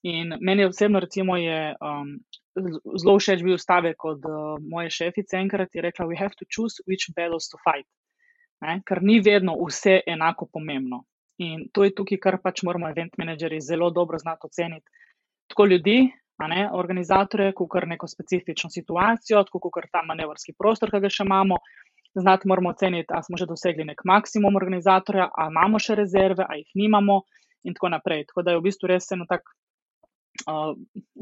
[0.04, 2.16] In meni osebno, recimo, je um,
[2.98, 6.82] zelo všeč bil stavek od uh, moje šefice, enkrat je rekla: We have to choose
[6.90, 7.86] which battles to fight.
[8.66, 8.82] Ne?
[8.86, 11.04] Ker ni vedno vse enako pomembno.
[11.38, 14.90] In to je tukaj, kar pač moramo, event menedžerji, zelo dobro znati oceniti.
[15.50, 15.98] Tako ljudi,
[16.50, 21.26] ne, organizatorje, kot kar neko specifično situacijo, tako kot ta manevrski prostor, ki ga še
[21.28, 21.58] imamo
[22.16, 26.66] znati moramo oceniti, ali smo že dosegli nek maksimum organizatorja, ali imamo še rezerve, ali
[26.66, 27.22] jih nimamo,
[27.64, 28.26] in tako naprej.
[28.26, 29.54] Tako da je v bistvu res eno tako
[30.50, 30.74] uh,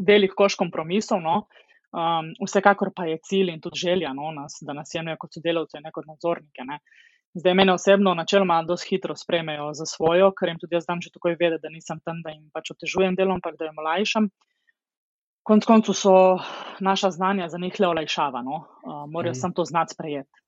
[0.07, 1.21] velik koš kompromisov.
[1.23, 1.43] No?
[1.89, 5.81] Um, vsekakor pa je cilj in tudi želja, no, nas, da nas jemljajo kot sodelavce,
[5.83, 6.65] ne kot nadzornike.
[6.67, 6.79] Ne?
[7.37, 11.11] Zdaj, mene osebno, načeloma, dosti hitro sprejmejo za svojo, ker jim tudi jaz dam že
[11.13, 14.29] takoj vedeti, da nisem tam, da jim pač otežujem delo, ampak da jim olajšam.
[15.49, 16.13] Konec koncev so
[16.79, 18.61] naša znanja za njih le olajšava, no?
[18.61, 19.41] uh, morajo mm.
[19.41, 20.45] samo to znati sprejeti.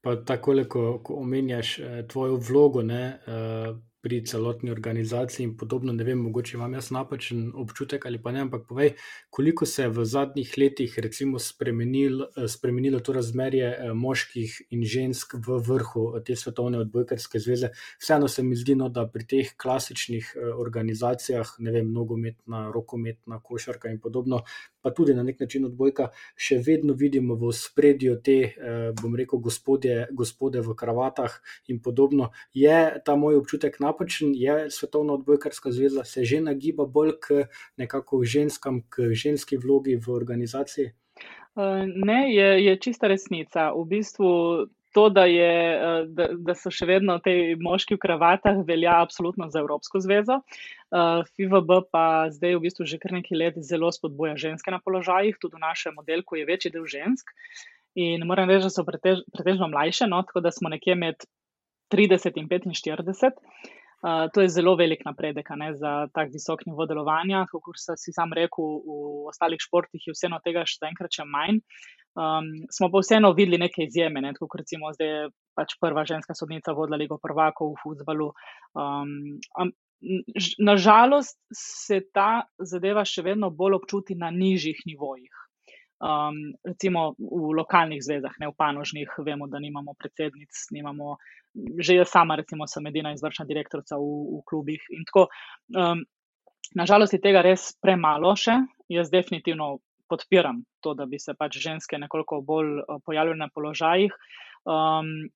[0.00, 5.92] Pa tako, ko, ko omenjaš eh, tvojo vlogo ne, eh, pri celotni organizaciji in podobno.
[5.92, 8.92] Ne vem, mogoče imam jaz napačen občutek ali pa ne, ampak povej,
[9.30, 15.34] koliko se je v zadnjih letih recimo spremenil, spremenilo to razmerje eh, moških in žensk
[15.46, 17.72] v vrhu te svetovne odbojkarske zveze.
[17.98, 23.40] Vseeno se mi zdi, no, da pri teh klasičnih eh, organizacijah, ne vem, nogometna, rokometna,
[23.42, 24.42] košarka in podobno,
[24.82, 29.42] pa tudi na nek način odbojka, še vedno vidimo v spredju te, eh, bom rekel,
[29.42, 32.30] gospodje, gospode v kravatah in podobno.
[32.54, 37.44] Je ta moj občutek napačen, je Svetovna odbojkarska zveza se že nagiba bolj k
[37.76, 40.92] nekako ženskam, k ženski vlogi v organizaciji?
[42.06, 43.72] Ne, je, je čista resnica.
[43.74, 44.30] V bistvu
[44.94, 49.48] to, da, je, uh, da, da so še vedno te moški v kravatah, velja absolutno
[49.52, 50.40] za Evropsko zvezo.
[50.88, 55.36] Uh, FIVB pa zdaj v bistvu že kar nekaj let zelo spodbuja ženske na položajih,
[55.42, 57.34] tudi v našem modelku je večji del žensk.
[57.98, 61.26] In moram reči, da so pretež, pretežno mlajše, no, tako da smo nekje med
[61.90, 63.38] 30 in 45.
[63.98, 67.46] Uh, to je zelo velik napredek ne, za tak visok nivo delovanja.
[67.50, 71.58] Kot si sam rekel, v ostalih športih je vseeno tega še enkrat še manj.
[72.18, 76.74] Um, smo pa vseeno videli neke izjeme, ne, kot recimo zdaj pač prva ženska sodnica
[76.74, 78.32] vodila Ligo prvakov v futbalu.
[78.74, 79.74] Um,
[80.62, 85.47] Nažalost se ta zadeva še vedno bolj občuti na nižjih nivojih.
[85.98, 91.16] Um, recimo v lokalnih zvezah, ne v panožnih, vemo, da nimamo predsednic, nimamo,
[91.82, 94.06] že jaz sama, recimo, sem edina izvršna direktorica v,
[94.38, 94.84] v klubih.
[95.10, 95.26] Tako,
[95.74, 96.04] um,
[96.78, 98.60] nažalost je tega res premalo še.
[98.88, 104.14] Jaz definitivno podpiram to, da bi se pač ženske nekoliko bolj uh, pojavljale na položajih.
[104.68, 105.26] Um,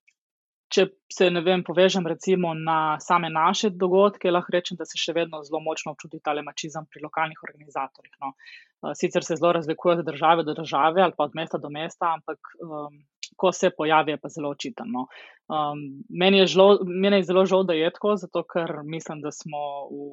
[0.73, 5.13] če se ne vem, povežem recimo na same naše dogodke, lahko rečem, da se še
[5.15, 8.13] vedno zelo močno občuti ta mačizem pri lokalnih organizatorjih.
[8.21, 8.33] No.
[8.81, 12.13] Uh, sicer se zelo razlikuje od države do države ali pa od mesta do mesta,
[12.17, 13.03] ampak um,
[13.37, 14.85] ko se pojavi, je pa zelo očitno.
[14.87, 15.05] No.
[15.47, 16.41] Um, meni,
[16.85, 20.03] meni je zelo žal, da je tako, zato ker mislim, da smo v,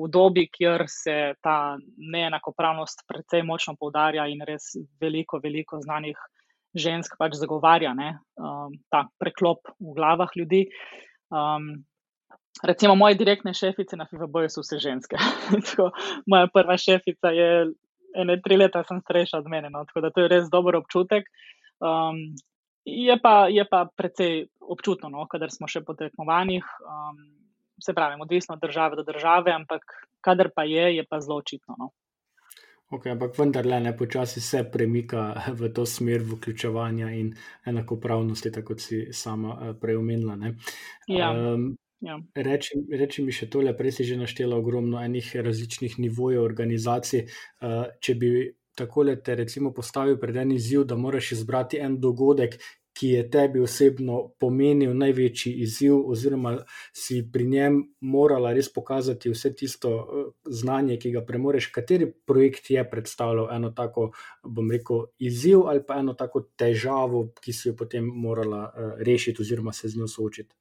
[0.00, 6.18] v dobi, kjer se ta neenakopravnost precej močno poudarja in res veliko, veliko znanih
[6.74, 10.66] žensk pač zagovarja ne, um, ta preklop v glavah ljudi.
[11.30, 11.84] Um,
[12.62, 15.18] recimo, moje direktne šefice na FIVB so vse ženske.
[15.66, 15.90] tako,
[16.30, 17.50] moja prva šefica je
[18.18, 21.28] ene tri leta starejša od mene, no, tako da to je res dober občutek.
[21.80, 22.34] Um,
[22.84, 26.66] je, pa, je pa precej občutno, no, kadar smo še po tekmovanjih.
[26.84, 27.20] Um,
[27.80, 29.82] se pravi, odvisno od države do države, ampak
[30.20, 31.74] kadar pa je, je pa zelo očitno.
[31.78, 31.90] No.
[32.90, 37.34] Ok, ampak vendarle ne počasi se premika v to smer vključevanja in
[37.66, 40.38] enakopravnosti, tako kot si sama eh, prej omenila.
[41.08, 41.30] Ja.
[41.30, 42.14] Um, Ja.
[42.32, 47.26] Reči, reči mi še tole, prej si že naštela ogromno enih različnih nivojev organizacij.
[47.60, 48.30] Uh, če bi
[48.72, 52.56] tako le te recimo postavil pred en izziv, da moraš izbrati en dogodek,
[52.92, 56.56] ki je tebi osebno pomenil največji izziv, oziroma
[56.92, 60.28] si pri njem morala res pokazati vse tisto eh,
[60.60, 64.10] znanje, ki ga premoreš, kateri projekt je predstavljal eno tako,
[64.44, 69.42] bom rekel, izziv ali pa eno tako težavo, ki si jo potem morala uh, rešiti
[69.42, 70.54] oziroma se z njo soočiti.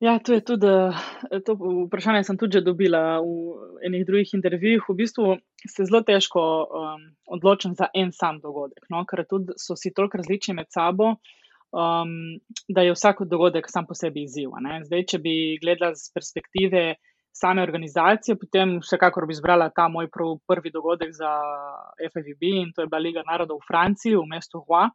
[0.00, 1.54] Ja, to je tudi eh, to
[1.86, 4.82] vprašanje, sem tudi že dobila v enih drugih intervjujih.
[4.88, 5.36] V bistvu
[5.68, 9.04] se zelo težko um, odločim za en sam dogodek, no?
[9.08, 11.14] ker tudi so si toliko različni med sabo,
[11.72, 12.14] um,
[12.68, 14.54] da je vsak dogodek sam po sebi izziv.
[14.86, 16.84] Zdaj, če bi gledala z perspektive
[17.34, 20.06] same organizacije, potem vsekakor bi izbrala ta moj
[20.46, 21.32] prvi dogodek za
[21.98, 24.86] FFB in to je bila Liga narodov v Franciji, v mestu Hua.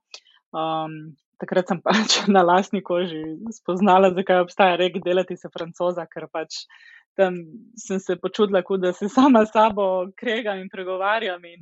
[0.55, 3.21] Um, takrat sem pač na lastni koži
[3.55, 6.63] spoznala, zakaj obstaja rek delati se francoza, ker pač
[7.19, 7.35] tam
[7.75, 11.59] sem se počutila, kot da se sama s sabo kregam in pregovarjam in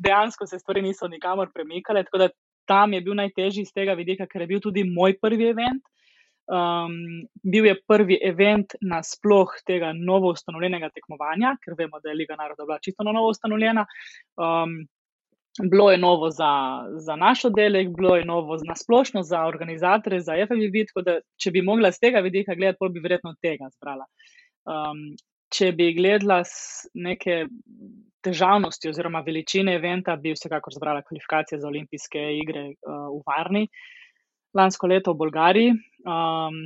[0.00, 2.04] dejansko se stvari niso nikamor premikale.
[2.04, 2.28] Tako da
[2.68, 5.84] tam je bil najtežji iz tega vidika, ker je bil tudi moj prvi event.
[6.52, 6.96] Um,
[7.52, 12.66] bil je prvi event nasploh tega novo ustanovljenega tekmovanja, ker vemo, da je Liga narodov
[12.66, 13.86] bila čisto novo ustanovljena.
[14.40, 14.74] Um,
[15.70, 16.50] bilo je novo za,
[17.06, 20.86] za naš oddelek, bilo je novo na splošno za organizatore, za FMV.
[20.90, 24.08] Tako da, če bi mogla z tega vidika gledati, bi verjetno tega zbrala.
[24.68, 25.12] Um,
[25.52, 26.42] če bi gledala
[26.94, 27.44] neke
[28.22, 33.66] težavnosti oziroma veličine eventa, bi vsekakor zbrala kvalifikacije za olimpijske igre uh, v Varni.
[34.54, 35.74] Lansko leto v Bolgariji,
[36.06, 36.60] um,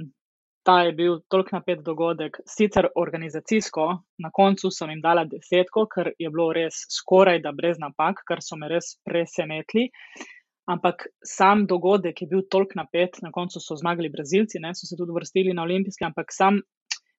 [0.66, 3.84] ta je bil toliko napet dogodek, sicer organizacijsko,
[4.18, 8.42] na koncu sem jim dala desetko, ker je bilo res skoraj da brez napak, kar
[8.42, 9.86] so me res presenetili.
[10.66, 14.98] Ampak sam dogodek je bil toliko napet, na koncu so zmagali Brazilci, ne, so se
[14.98, 16.58] tudi vrstili na olimpijske, ampak sam,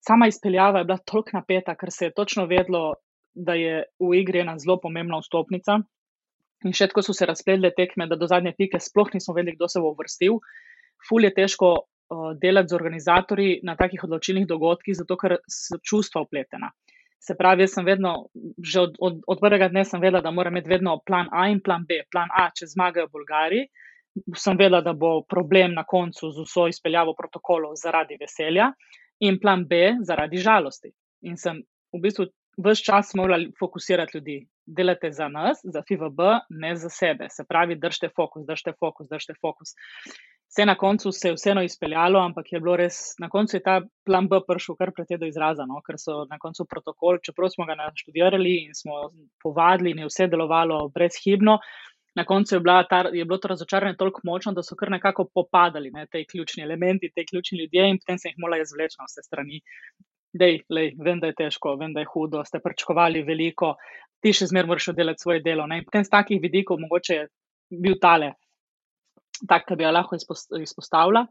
[0.05, 2.93] sama izpeljava je bila toliko napeta, ker se je točno vedlo,
[3.33, 5.79] da je v igri ena zelo pomembna vstopnica.
[6.65, 9.69] In še tako so se razpletle tekme, da do zadnje pike sploh nismo vedeli, kdo
[9.69, 10.39] se bo vrstil.
[11.07, 11.75] Ful je težko
[12.41, 16.71] delati z organizatorji na takih odločilnih dogodkih, zato ker so čustva upletena.
[17.19, 18.29] Se pravi, jaz sem vedno,
[18.63, 21.59] že od, od, od prvega dne sem vedela, da moram imeti vedno plan A in
[21.61, 22.03] plan B.
[22.11, 23.65] Plan A, če zmagajo Bolgari,
[24.37, 28.71] sem vedela, da bo problem na koncu z vso izpeljavo protokolov zaradi veselja,
[29.19, 30.91] in plan B zaradi žalosti.
[31.21, 31.61] In sem
[31.93, 32.27] v bistvu
[32.57, 34.37] vse čas morala fokusirati ljudi.
[34.65, 37.29] Delate za nas, za FIVB, ne za sebe.
[37.29, 39.69] Se pravi, držite fokus, držite fokus, držite fokus.
[40.49, 43.81] Vse na koncu se je vseeno izpeljalo, ampak je bilo res, na koncu je ta
[44.05, 45.79] plan B prišel kar precej do izraza, no?
[45.85, 49.09] ker so na koncu protokol, čeprav smo ga naštudirali in smo
[49.43, 51.59] povadili in je vse delovalo brezhibno,
[52.17, 55.91] na koncu je, ta, je bilo to razočaranje toliko močno, da so kar nekako popadali
[55.93, 59.23] ne, te ključni elementi, te ključni ljudje in potem se jih morala izvleči na vse
[59.25, 59.61] strani.
[60.37, 63.75] Dej, lej, vem, da je težko, vem, da je hudo, ste pričakovali veliko,
[64.21, 65.67] ti še zmeraj moraš oddelati svoje delo.
[65.69, 65.79] Ne.
[65.81, 67.27] In potem z takih vidikov mogoče je
[67.85, 68.33] bil tale,
[69.47, 71.27] tak, da bi ga lahko izpostavila.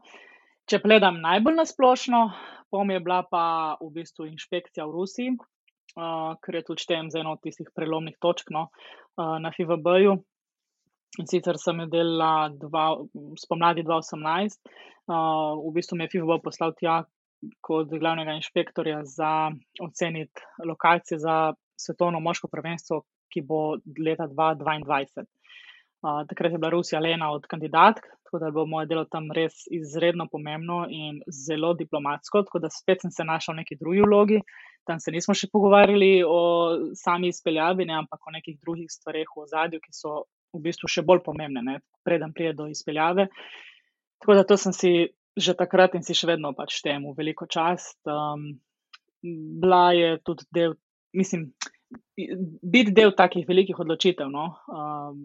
[0.67, 2.23] Če gledam najbolj nasplošno,
[2.71, 3.43] pom je bila pa
[3.83, 8.17] v bistvu inšpekcija v Rusiji, uh, ker je tudi štejem za eno od tistih prelomnih
[8.23, 10.17] točk no, uh, na FIVB-ju.
[11.17, 12.87] In sicer sem jo delala dva,
[13.39, 14.59] spomladi 2018,
[15.09, 16.99] uh, v bistvu me je FIVB poslal tja
[17.65, 19.31] kot glavnega inšpektorja za
[19.81, 23.01] oceniti lokacije za svetovno moško prvenstvo,
[23.33, 25.25] ki bo leta 2022.
[26.05, 29.31] Uh, takrat je bila Rusija le ena od kandidatk, tako da bo moje delo tam
[29.33, 32.43] res izredno pomembno in zelo diplomatsko.
[32.43, 34.41] Tako da spet sem se znašel v neki drugi vlogi.
[34.85, 36.39] Tam se nismo še pogovarjali o
[36.95, 40.21] sami izpeljavi, ne, ampak o nekih drugih stvareh v ozadju, ki so
[40.57, 43.27] v bistvu še bolj pomembne, ne, preden pride do izpeljave.
[44.21, 44.91] Tako da to sem si
[45.37, 47.99] že takrat in si še vedno pač temu veliko čast.
[48.09, 48.57] Um,
[49.21, 50.73] bila je tudi del,
[51.13, 51.51] mislim,
[52.17, 55.21] biti del takih velikih odločitev, no, um,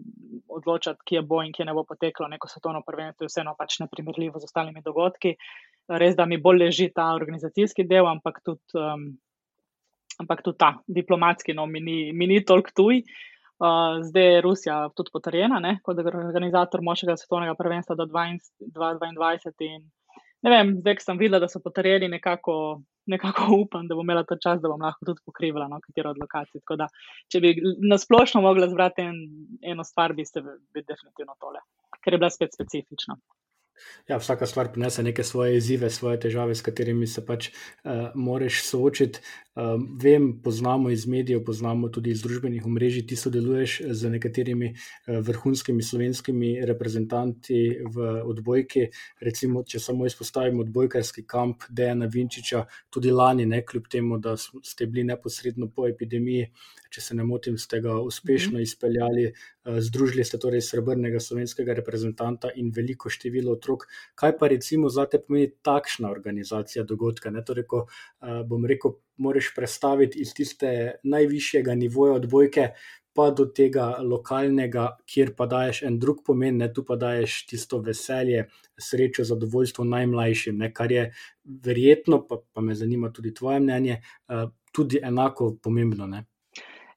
[0.53, 4.39] odločati, kje bo in kje ne bo poteklo neko svetovno prvenstvo, je vseeno pač neprimerljivo
[4.39, 5.35] z ostalimi dogodki.
[5.89, 9.09] Res, da mi bolj leži ta organizacijski del, ampak tudi, um,
[10.21, 13.01] ampak tudi ta diplomatski, no, mi ni, ni toliko tuj.
[13.61, 19.67] Uh, zdaj je Rusija tudi potrjena ne, kot organizator močnega svetovnega prvenstva do 2022.
[19.69, 19.85] In,
[20.41, 22.55] ne vem, zdaj, ko sem videla, da so potrjeni, nekako,
[23.13, 26.19] nekako upam, da bom imela ta čas, da bom lahko tudi pokrivala no, katero od
[26.23, 26.63] lokacij.
[26.63, 26.89] Tako da,
[27.31, 27.53] če bi
[27.93, 29.21] nasplošno mogla zbrati en,
[29.61, 31.61] eno stvar, bi se bi definitivno tole,
[32.01, 33.21] ker je bila spet specifična.
[34.07, 38.61] Ja, vsaka stvar prinese neke svoje izzive, svoje težave, s katerimi se pač uh, moraš
[38.67, 39.19] soočiti.
[39.55, 45.19] Um, vem, poznamo iz medijev, poznamo tudi iz družbenih omrežij, ti sodeluješ z nekaterimi uh,
[45.27, 48.87] vrhunskimi slovenskimi reprezentanti v odbojki.
[49.21, 54.89] Recimo, če samo izpostavim odbojkarski kamp Dejana Vinčiča, tudi lani, ne kljub temu, da ste
[54.89, 56.49] bili neposredno po epidemiji,
[56.89, 58.65] če se ne motim, ste ga uspešno mhm.
[58.65, 63.85] izpeljali, uh, združili ste torej srebrnega slovenskega reprezentanta in veliko število otrok.
[64.17, 67.29] Kaj pa recimo za te pomeni takšna organizacija dogodka?
[67.45, 72.69] Torej, ko, uh, bom rekel, moraš predstaviti iz tiste najvišjega nivoja odbojke.
[73.13, 77.77] Pa do tega lokalnega, kjer pa daješ en drug pomen, ne, tu pa daješ tisto
[77.85, 78.47] veselje,
[78.81, 81.03] srečo, zadovoljstvo najmlajšim, ne, kar je
[81.43, 83.99] verjetno, pa, pa me zanima tudi tvoje mnenje,
[84.33, 86.07] uh, tudi enako pomembno.
[86.09, 86.23] Ne.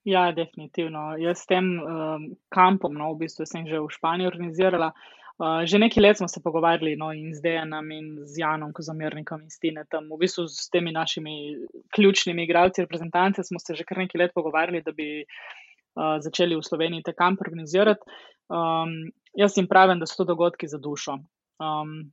[0.09, 1.18] Ja, definitivno.
[1.20, 5.68] Jaz s tem um, kampom, no, v bistvu sem že v Španiji organizirala, uh, Uh,
[5.68, 9.51] že nekaj let smo se pogovarjali no, in z Dejanom in z Janom, Kozomernikom in
[9.53, 10.09] Stinetom.
[10.09, 11.61] V bistvu s temi našimi
[11.92, 16.64] ključnimi igralci, reprezentanci smo se že kar nekaj let pogovarjali, da bi uh, začeli v
[16.64, 18.01] Sloveniji te kampe organizirati.
[18.49, 21.18] Um, jaz jim pravim, da so to dogodki za dušo.
[21.61, 22.12] Um,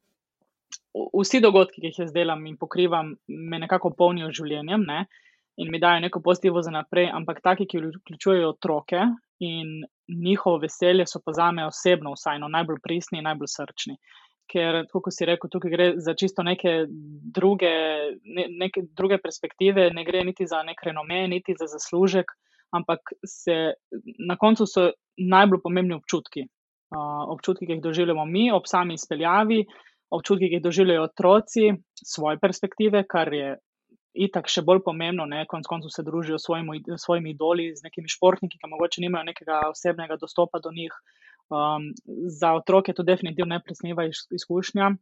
[1.16, 5.06] vsi dogodki, ki jih jaz delam in pokrivam, me nekako polnijo življenjem ne?
[5.58, 9.00] In mi dajo neko pozitivno za naprej, ampak taki, ki vključujejo otroke
[9.40, 9.84] in
[10.24, 13.98] njihovo veselje so pa za me osebno vsaj no, najbolj pristni in najbolj srčni.
[14.52, 16.86] Ker, kot si rekel, tukaj gre za čisto neke
[17.38, 17.72] druge,
[18.24, 22.34] ne, neke druge perspektive, ne gre niti za nek renome, niti za zaslužek,
[22.76, 23.74] ampak se,
[24.28, 26.44] na koncu so najbolj pomembni občutki.
[26.94, 29.64] Uh, občutki, ki jih doživljamo mi ob sami izpeljavi,
[30.14, 31.72] občutki, ki jih doživljajo otroci,
[32.06, 33.56] svoje perspektive, kar je
[34.14, 38.12] itak še bolj pomembno, ne, konc koncu se družijo s svojimi, svojimi idoli, z nekimi
[38.12, 40.94] športniki, ki mogoče nimajo nekega osebnega dostopa do njih.
[41.54, 41.92] Um,
[42.32, 44.94] za otroke je to definitivno nepresniva izkušnja.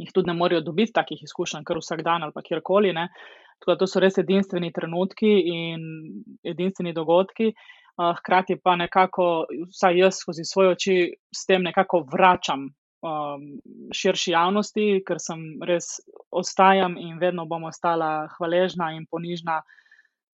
[0.00, 2.92] Jih tudi ne morejo dobiti takih izkušenj, kar vsak dan ali pa kjerkoli.
[2.92, 3.08] Ne.
[3.60, 5.84] Tako da to so res edinstveni trenutki in
[6.42, 7.52] edinstveni dogodki.
[7.94, 10.96] Uh, hkrati pa nekako, vsaj jaz skozi svoje oči,
[11.30, 12.72] s tem nekako vračam
[13.04, 13.44] um,
[13.92, 15.98] širši javnosti, ker sem res
[16.32, 19.60] ostajam in vedno bom ostala hvaležna in ponižna,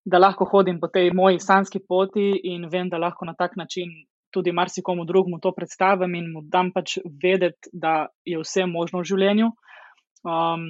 [0.05, 3.91] da lahko hodim po tej moji sanski poti in vem, da lahko na tak način
[4.31, 9.11] tudi marsikomu drugemu to predstavim in mu dam pač vedeti, da je vse možno v
[9.11, 9.51] življenju.
[10.23, 10.67] Um,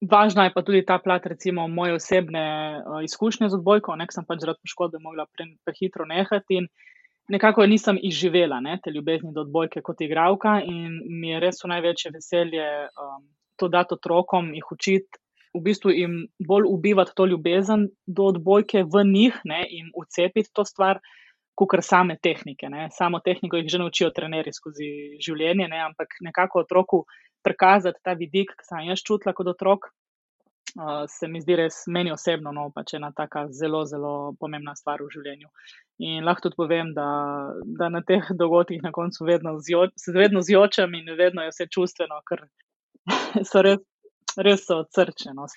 [0.00, 2.44] važna je pa tudi ta plat, recimo, moje osebne
[2.76, 5.26] uh, izkušnje z odbojko, nek sem pač zaradi poškodbe mogla
[5.64, 6.68] prehitro pre nehati in
[7.30, 11.70] nekako nisem izživela ne, te ljubezni do odbojke kot igralka in mi je res v
[11.72, 13.24] največje veselje um,
[13.60, 15.20] to dati otrokom, jih učiti,
[15.54, 20.64] v bistvu jim bolj ubivati to ljubezen do odbojke v njih ne, in ucepiti to
[20.64, 21.00] stvar,
[21.60, 22.70] kot same tehnike.
[22.72, 22.88] Ne.
[22.90, 24.90] Samo tehniko jih že naučijo trenerji skozi
[25.20, 27.04] življenje, ne, ampak nekako otroku
[27.44, 29.90] prikazati ta vidik, ki sem jaz čutila kot otrok.
[30.76, 35.02] Uh, se mi zdi res meni osebno, no, pač ena taka zelo, zelo pomembna stvar
[35.02, 35.48] v življenju.
[36.06, 37.06] In lahko tudi povem, da,
[37.78, 41.68] da na teh dogodkih na koncu vedno zjo, se vedno zjočem in vedno je vse
[41.72, 42.46] čustveno, ker
[43.50, 43.82] so res,
[44.38, 45.34] res so srčne.
[45.36, 45.48] No,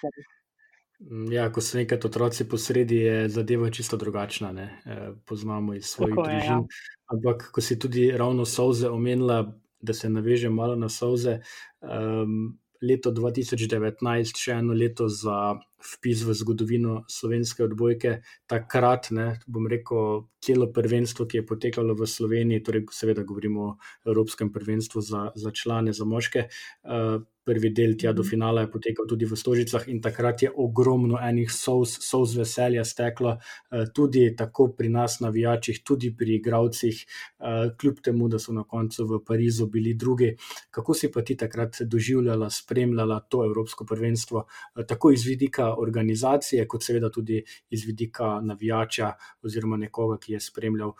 [0.99, 4.51] mm, ja, ko so nekaj otroci posredi, je zadeva čisto drugačna.
[4.51, 4.67] Ne?
[4.85, 6.65] Eh, poznamo iz svojih Tako družin.
[6.65, 6.89] Je, ja.
[7.13, 9.45] Ampak, ko si tudi ravno solze omenila,
[9.83, 11.41] da se navežem malo na solze.
[11.83, 18.21] Um, leto 2019, še eno leto za vpis v zgodovino slovenske odbojke.
[18.47, 23.75] Takrat, ne, bom rekel, celo prvenstvo, ki je potekalo v Sloveniji, torej seveda govorimo o
[24.05, 26.47] Evropskem prvenstvu za, za člane, za moške.
[26.83, 28.29] Uh, prvi del tja do mhm.
[28.29, 33.37] finala je potekal tudi v Stožicah in takrat je ogromno enih souz veselja steklo,
[33.71, 38.63] eh, tudi tako pri nas, navijačih, tudi pri igravcih, eh, kljub temu, da so na
[38.63, 40.35] koncu v Parizu bili drugi.
[40.71, 44.45] Kako si pa ti takrat doživljala, spremljala to Evropsko prvenstvo,
[44.87, 49.13] tako iz vidika organizacije, kot seveda tudi iz vidika navijača
[49.43, 50.93] oziroma nekoga, ki je spremljal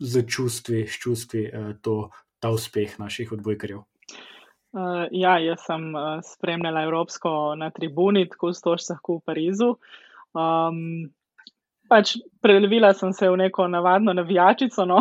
[0.00, 1.50] z čustvi, s čustvi
[1.82, 2.10] to,
[2.40, 3.84] ta uspeh naših odbojkarjev?
[4.70, 9.72] Uh, ja, jaz sem uh, spremljala Evropsko na tribuni, tako stožcah v Parizu.
[10.30, 11.10] Um,
[11.90, 12.14] pač
[12.44, 14.86] prelevila sem se v neko navadno navijačico.
[14.88, 15.00] No.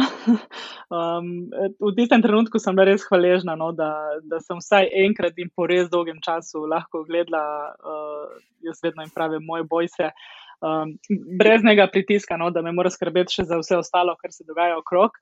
[0.97, 1.29] um,
[1.77, 3.91] v tistem trenutku sem bila res hvaležna, no, da,
[4.25, 7.45] da sem vsaj enkrat in po res dolgem času lahko gledala,
[7.79, 8.35] uh,
[8.65, 10.11] jaz vedno jim pravim, moj boj se.
[10.59, 10.97] Um,
[11.39, 14.75] brez nekega pritiska, no, da me mora skrbeti še za vse ostalo, kar se dogaja
[14.81, 15.15] okrog.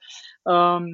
[0.49, 0.89] Um,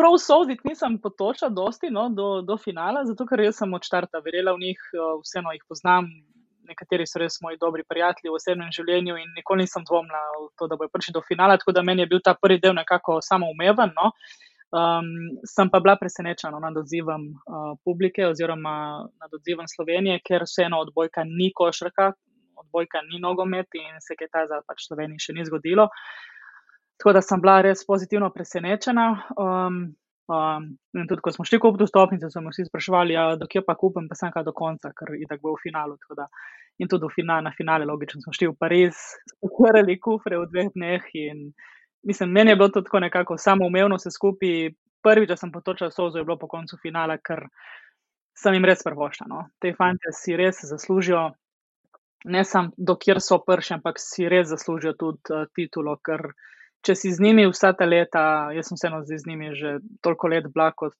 [0.00, 4.54] prav soditi nisem potočila dosti no, do, do finala, zato ker sem od začetka verjela
[4.56, 6.08] v njih, eh, vseeno jih poznam.
[6.68, 10.68] Nekateri so res moji dobri prijatelji v osebnem življenju in nikoli nisem dvomila v to,
[10.70, 11.58] da bo prišel do finala.
[11.58, 13.94] Tako da meni je bil ta prvi del nekako samoumeven.
[13.96, 14.12] No.
[14.70, 15.08] Um,
[15.50, 18.74] sem pa bila presenečena no, nad odzivom uh, publike oziroma
[19.18, 22.12] nad odzivom Slovenije, ker vseeno odbojka ni košarka,
[22.62, 25.88] odbojka ni nogomet in se kaj ta za pač Sloveniji še ni zgodilo.
[27.00, 29.08] Tako da sem bila res pozitivno presenečena.
[29.34, 29.82] Um,
[30.30, 30.78] um,
[31.08, 34.18] tudi, ko smo šli kupiti stopnice, so me vsi spraševali, ja, dokje pa kupim, pa
[34.18, 35.98] sem kaj do konca, ker je tako v finalu.
[36.16, 36.28] Da,
[36.78, 39.02] in tudi finale, na finale, logično, smo šli v Pariz,
[39.48, 41.10] ukvarjali kufre v dveh dneh.
[41.24, 41.50] In,
[42.06, 44.70] mislim, meni je bilo to tako nekako samoumevno vse skupaj.
[45.00, 47.46] Prvič, da sem potočila sozo, je bilo po koncu finala, ker
[48.36, 49.30] sem jim res prvošla.
[49.30, 49.46] No.
[49.56, 51.30] Te fante si res zaslužijo.
[52.28, 56.50] Ne samo, dokler so prši, ampak si res zaslužijo tudi uh, titulo, ker uh,
[56.86, 58.22] če si z njimi vsa ta leta,
[58.56, 60.94] jaz sem vseeno z njimi že toliko let bila kot,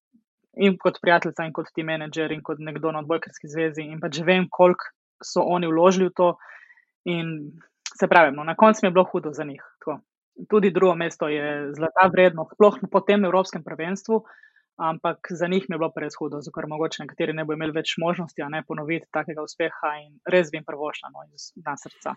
[0.56, 4.20] in kot prijateljica, in kot ti menedžer, in kot nekdo na odbojkarski zvezi, in pač
[4.26, 4.90] vem, koliko
[5.24, 6.30] so oni vložili v to.
[7.08, 7.52] In
[7.96, 9.62] se pravi, no, na koncu mi je bilo hudo za njih.
[9.78, 10.00] Tako.
[10.48, 14.22] Tudi drugo mesto je zlata vredno, sploh po tem Evropskem prvenstvu.
[14.80, 17.74] Ampak za njih mi je bilo res hudo, zato ker mogoče nekateri ne bo imeli
[17.76, 21.50] več možnosti, a ne ponoviti takega uspeha in res bi jim prvošla no, iz
[21.82, 22.14] srca.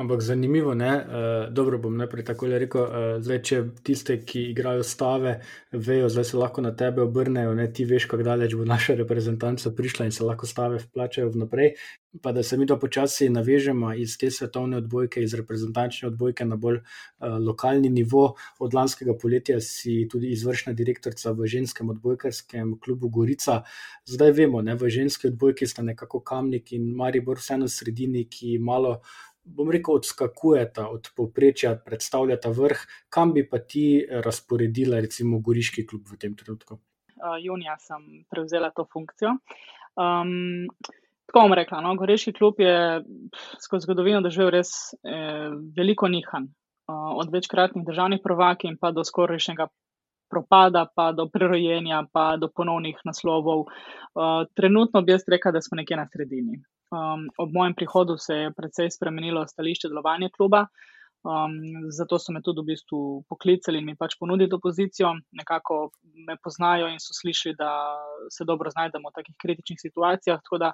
[0.00, 0.92] Ampak zanimivo, ne?
[0.96, 2.82] Uh, dobro bom najprej tako rekel.
[2.82, 5.34] Uh, zdaj, če tiste, ki igrajo stave,
[5.76, 7.66] vejo, da se lahko na tebe obrnejo, ne?
[7.68, 11.74] ti veš, kako daleč bo naša reprezentanca prišla in se lahko stave vplačajo vnaprej.
[12.24, 16.56] Pa da se mi to počasi navežemo iz te svetovne odbojke, iz reprezentančne odbojke na
[16.56, 18.24] bolj uh, lokalni nivo.
[18.58, 23.60] Od lanskega poletja si tudi izvršna direktorica v ženskem odbojkarskem klubu Gorica.
[24.08, 29.02] Zdaj vemo, da v ženski odbojki sta nekako kamnik in Maribor, vseeno sredini, ki malo
[29.56, 36.08] bom rekel, odskakujeta od povprečja, predstavljata vrh, kam bi pa ti razporedila, recimo, Goriški klub
[36.10, 36.78] v tem trenutku?
[37.20, 39.36] Uh, junija sem prevzela to funkcijo.
[40.00, 40.68] Um,
[41.28, 43.02] tako bom rekla, no, Goriški klub je
[43.60, 44.70] skozi zgodovino doživel res
[45.04, 49.68] eh, veliko nihanj, uh, od večkratnih državnih prvakov in pa do skorajšnjega.
[50.30, 53.64] Propada, pa do prerojenja, pa do ponovnih naslovov.
[53.66, 56.60] Uh, trenutno bi jaz rekel, da smo nekje na sredini.
[56.90, 60.64] Um, ob mojem prihodu se je precej spremenilo stališče delovanja kluba,
[61.22, 61.52] um,
[61.94, 65.12] zato so me tudi v bistvu poklicali in mi pač ponudili to pozicijo.
[65.38, 65.92] Nekako
[66.26, 67.70] me poznajo in so slišali, da
[68.34, 70.42] se dobro znajdemo v takih kritičnih situacijah.
[70.42, 70.72] Tako da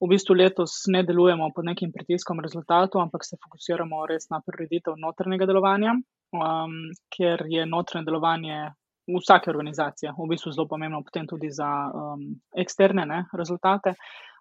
[0.00, 5.00] v bistvu letos ne delujemo pod nekim pritiskom rezultatov, ampak se fokusiramo res na prireditev
[5.00, 5.96] notrnega delovanja,
[6.36, 8.66] um, ker je notranje delovanje.
[9.06, 12.24] Vsake organizacije, v bistvu zelo pomembno, potem tudi za um,
[12.58, 13.92] eksterne ne, rezultate.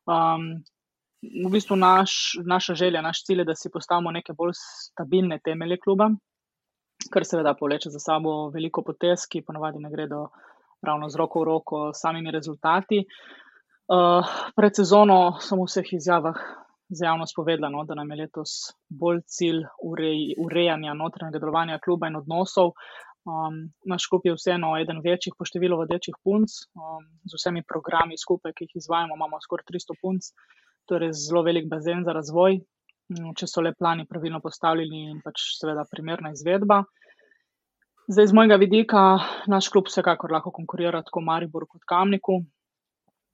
[0.09, 0.63] Um,
[1.45, 5.77] v bistvu naš, naša želja, naš cilj je, da si postavimo neke bolj stabilne temelje
[5.83, 6.09] kluba,
[7.13, 10.27] kar seveda povleče za sabo veliko potez, ki ponovadi ne gredo
[10.85, 13.05] ravno z roko v roko s samimi rezultati.
[13.85, 16.37] Uh, pred sezono sem v vseh izjavah
[16.89, 22.09] za javnost povedala, no, da nam je letos bolj cilj urej, urejanja notranjega delovanja kluba
[22.09, 22.73] in odnosov.
[23.25, 28.17] Um, naš klub je vseeno eden večjih po številu vodečih punc, um, z vsemi programi
[28.21, 30.29] skupaj, ki jih izvajamo, imamo skoraj 300 punc.
[30.29, 32.59] to res zelo velik bazen za razvoj,
[33.13, 36.83] mm, če so le plani pravilno postavljeni in pač seveda primerna izvedba.
[38.07, 38.99] Zdaj, z mojega vidika,
[39.49, 42.43] naš klub vsekakor lahko konkurira tako Mariboru kot Kamniku.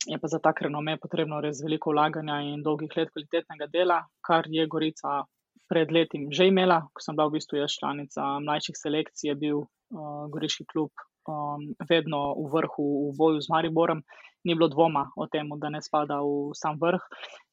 [0.08, 4.48] Je pa za ta renome potrebno res veliko vlaganja in dolgih let kvalitetnega dela, kar
[4.48, 5.26] je Gorica
[5.70, 6.82] pred leti že imela.
[6.94, 10.92] Ko sem bila v bistvu jaz članica mlajših selekcij, je bil uh, Goriški klub
[11.28, 14.04] um, vedno v vrhu v boju z Mariborem.
[14.44, 17.04] Ni bilo dvoma o tem, da ne spada v sam vrh.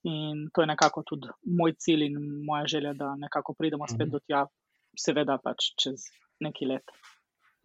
[0.06, 4.12] In to je nekako tudi moj cilj in moja želja, da nekako pridemo spet mhm.
[4.14, 4.46] do tja,
[4.98, 6.06] seveda pač čez
[6.40, 6.94] neki let.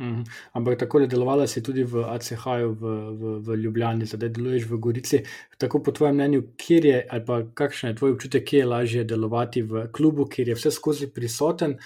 [0.02, 0.24] Mhm.
[0.54, 4.80] Ampak tako je delovala si tudi v ACH-ju v, v, v Ljubljani, zdaj deluješ v
[4.82, 5.22] Gorici.
[5.58, 9.62] Tako po tvojem mnenju, kje je ali kakšen je tvoj občutek, kje je lažje delovati
[9.62, 11.78] v klubu, kjer je vse skozi prisoten,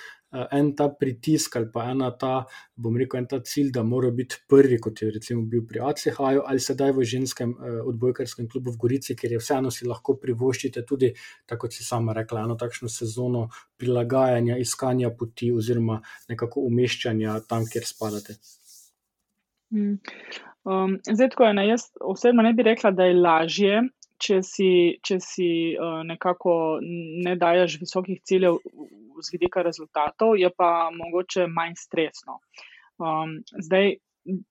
[0.51, 4.41] en ta pritisk ali pa ena ta, bom rekel, en ta cilj, da mora biti
[4.49, 8.81] prvi, kot je recimo bil pri ACH-ju ali sedaj v ženskem eh, odbojkarskem klubu v
[8.83, 11.13] Gorici, ker je vseeno si lahko privoščite tudi,
[11.45, 17.65] tako kot si sama rekla, eno takšno sezono prilagajanja, iskanja poti oziroma nekako umeščanja tam,
[17.65, 18.37] kjer spadate.
[19.71, 19.99] Hmm.
[20.67, 21.53] Um, zdaj, tako je.
[21.53, 23.81] Ne, jaz osebno ne bi rekla, da je lažje,
[24.17, 24.69] če si,
[25.03, 28.59] če si uh, nekako ne daješ visokih ciljev
[29.21, 32.39] z vidika rezultatov, je pa mogoče manj stresno.
[32.97, 33.97] Um, zdaj,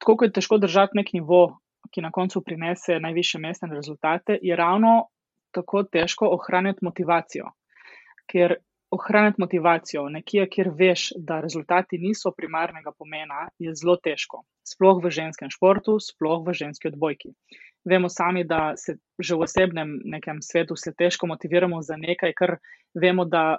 [0.03, 1.59] kot je težko držati nek nivo,
[1.91, 5.09] ki na koncu prinese najviše mestne rezultate, je ravno
[5.55, 7.53] tako težko ohraniti motivacijo.
[8.27, 8.57] Ker
[8.97, 14.43] ohraniti motivacijo nekje, kjer veš, da rezultati niso primarnega pomena, je zelo težko.
[14.67, 17.35] Sploh v ženskem športu, sploh v ženski odbojki
[17.87, 22.57] vemo sami, da se že v osebnem nekem svetu se težko motiviramo za nekaj, kar
[22.95, 23.59] vemo, da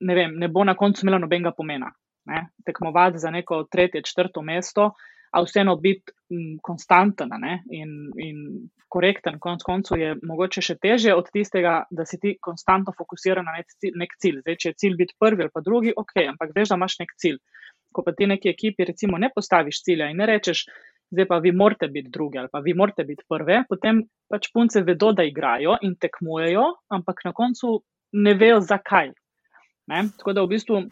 [0.00, 1.92] ne, vem, ne bo na koncu imelo nobenega pomena.
[2.26, 2.48] Ne?
[2.66, 4.90] Tekmovati za neko tretje, četrto mesto,
[5.34, 6.14] a vseeno biti
[6.62, 7.34] konstanten
[7.70, 8.38] in, in
[8.88, 13.56] korekten, konc koncev je mogoče še teže od tistega, da si ti konstantno fokusiran na
[13.58, 14.40] nek cilj.
[14.44, 17.14] Zdaj, če je cilj biti prvi ali pa drugi, ok, ampak veš, da imaš nek
[17.20, 17.40] cilj.
[17.94, 20.64] Ko pa ti neki ekipi, recimo, ne postaviš cilja in ne rečeš,
[21.14, 24.82] zdaj pa vi morate biti druge ali pa vi morate biti prve, potem pač punce
[24.86, 26.64] vedo, da igrajo in tekmujejo,
[26.94, 27.80] ampak na koncu
[28.14, 29.12] ne vejo, zakaj.
[29.90, 30.06] Ne?
[30.18, 30.84] Tako da v bistvu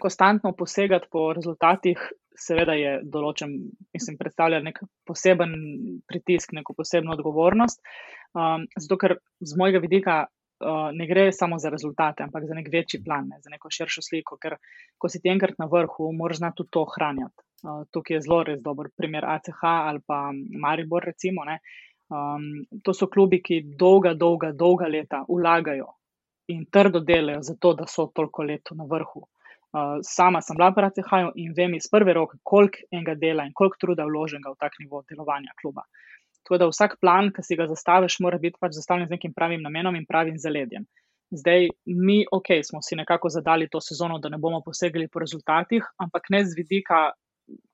[0.00, 2.00] konstantno posegati po rezultatih,
[2.34, 3.52] seveda je določen,
[3.94, 5.54] mislim, predstavlja nek poseben
[6.10, 7.80] pritisk, neko posebno odgovornost.
[8.34, 12.70] Um, zato, ker z mojega vidika uh, ne gre samo za rezultate, ampak za nek
[12.72, 13.40] večji plan, ne?
[13.42, 14.58] za neko širšo sliko, ker
[14.98, 17.46] ko si ti enkrat na vrhu, moraš znati tudi to ohranjati.
[17.64, 21.46] Uh, tukaj je zelo res dober primer ACH ali pa Maribor, recimo.
[22.12, 25.94] Um, to so klubi, ki dolga, dolga, dolga leta vlagajo
[26.52, 29.24] in trdo delajo za to, da so toliko let na vrhu.
[29.74, 33.54] Uh, sama sem bila pri ACH in vem iz prve roke, koliko enega dela in
[33.54, 35.82] koliko truda vloženega v tak nivo delovanja kluba.
[36.44, 39.64] Tako da vsak plan, ki si ga zastaviš, mora biti pač zastavljen z nekim pravim
[39.64, 40.86] namenom in pravim zaledjem.
[41.34, 45.88] Zdaj, mi, ok, smo si nekako zadali to sezono, da ne bomo posegli po rezultatih,
[45.98, 47.10] ampak ne z vidika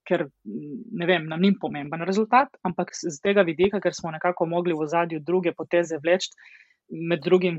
[0.09, 4.75] ker ne vem, nam ni pomemben rezultat, ampak z tega vidika, ker smo nekako mogli
[4.75, 6.33] v zadju druge poteze vleči,
[6.91, 7.59] med drugim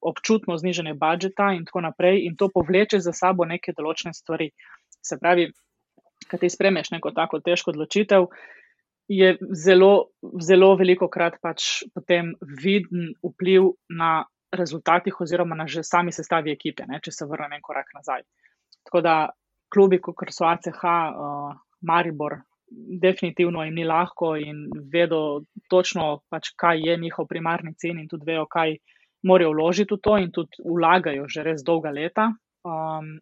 [0.00, 4.50] občutno znižanje budžeta in tako naprej, in to povleče za sabo neke določene stvari.
[5.04, 5.50] Se pravi,
[6.28, 8.28] kad ti spremeš neko tako težko odločitev,
[9.08, 10.08] je zelo,
[10.40, 16.86] zelo veliko krat pač potem viden vpliv na rezultatih oziroma na že sami sestavi ekipe,
[16.88, 18.24] ne, če se vrnem en korak nazaj.
[18.86, 19.14] Tako da
[19.68, 21.52] klubi, kot so ACH, uh,
[21.82, 22.38] Maribor,
[23.00, 28.28] definitivno jim ni lahko in vedo točno, pač, kaj je njihov primarni cilj in tudi
[28.32, 28.76] vejo, kaj
[29.24, 32.30] morajo vložiti v to in tudi vlagajo že res dolga leta.
[32.64, 33.18] Um,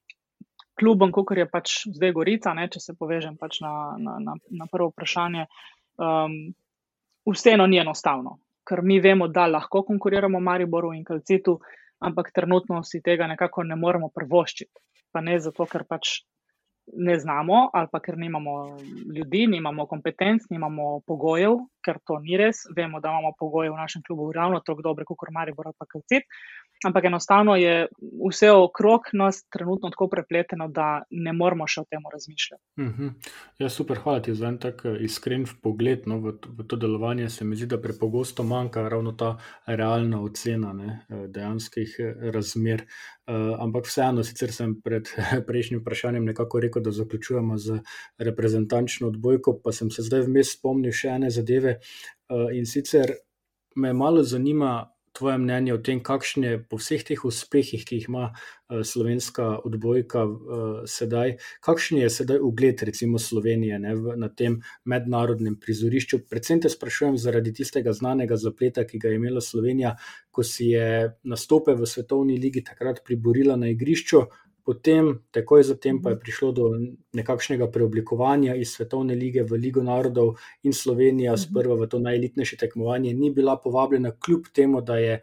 [0.78, 4.66] klubom, kot je pač zdaj Gorica, ne, če se povežem pač na, na, na, na
[4.70, 5.46] prvo vprašanje,
[6.00, 6.38] um,
[7.28, 11.58] vseeno ni enostavno, ker mi vemo, da lahko konkuriramo Mariboru in Kalcitu,
[12.02, 14.80] ampak trenutno si tega nekako ne moremo prvoščiti.
[15.12, 16.22] Pa ne zato, ker pač
[16.86, 18.78] ne znamo, ali pa ker nimamo
[19.16, 22.64] ljudi, nimamo kompetenc, nimamo pogojev, ker to ni res.
[22.76, 26.26] Vemo, da imamo pogoje v našem klubu ravno tako dobre, kot Maribor ali pa Kalcit.
[26.84, 27.86] Ampak enostavno je
[28.28, 32.62] vse okrog nas trenutno tako prepleteno, da ne moramo še o tem razmišljati.
[32.76, 33.08] Uh mhm.
[33.08, 33.32] -huh.
[33.58, 37.28] Ja, super, hvala ti za en tak eh, iskren pogled no, v, v to delovanje.
[37.28, 42.86] Se mi zdi, da prepogosto manjka ravno ta realna ocena ne, eh, dejanskih eh, razmer.
[43.22, 45.06] Uh, ampak vseeno, sicer sem pred
[45.48, 47.78] prejšnjim vprašanjem nekako rekel, da zaključujemo z
[48.18, 51.76] reprezentančno odbojko, pa sem se zdaj vmes spomnil še ene zadeve.
[52.26, 53.14] Uh, in sicer
[53.76, 58.24] me malo zanima tvoje mnenje o tem, kakšne po vseh teh uspehih, ki jih ima
[58.32, 64.60] uh, slovenska odbojka uh, sedaj, kakšen je sedaj ugled, recimo Slovenije ne, v, na tem
[64.88, 66.22] mednarodnem prizorišču.
[66.30, 69.96] Predvsem te sprašujem zaradi tistega znanega zapleta, ki ga je imela Slovenija,
[70.30, 74.26] ko si je nastope v svetovni ligi takrat priborila na igrišču.
[74.62, 76.66] Potem, takoj zatem, pa je prišlo do
[77.18, 83.14] nekakšnega preoblikovanja iz Svetovne lige v Ligo narodov, in Slovenija, sprva v to najelitnejše tekmovanje,
[83.14, 85.22] ni bila povabljena, kljub temu, da je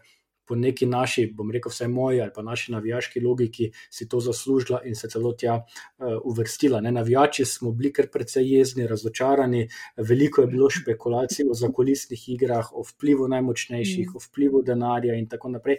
[0.50, 4.82] po neki naši, bom rekel, vsaj moji ali pa naši navijaški logiki si to zaslužila
[4.90, 6.82] in se celo tja uh, uvrstila.
[6.82, 9.68] Ne, navijači smo bili kar precej jezni, razočarani,
[9.98, 15.54] veliko je bilo špekulacij o zakulisnih igrah, o vplivu najmočnejših, o vplivu denarja in tako
[15.54, 15.78] naprej.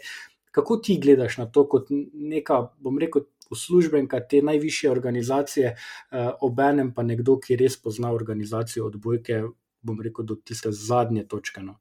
[0.51, 6.95] Kako ti gledaš na to, kot neka, bom rekel, uslužbenka te najvišje organizacije, uh, obenem
[6.95, 9.43] pa nekdo, ki res pozna organizacijo odbojke,
[9.83, 11.63] bom rekel, do tiste zadnje točke.
[11.65, 11.79] No?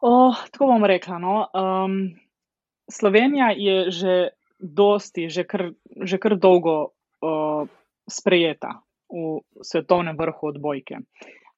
[0.00, 1.18] Oh, tako bom rekla.
[1.18, 1.34] No.
[1.54, 2.16] Um,
[2.90, 4.14] Slovenija je že
[4.58, 5.70] dosti, že kar,
[6.04, 7.68] že kar dolgo uh,
[8.08, 8.80] sprejeta
[9.10, 11.02] v svetovnem vrhu odbojke.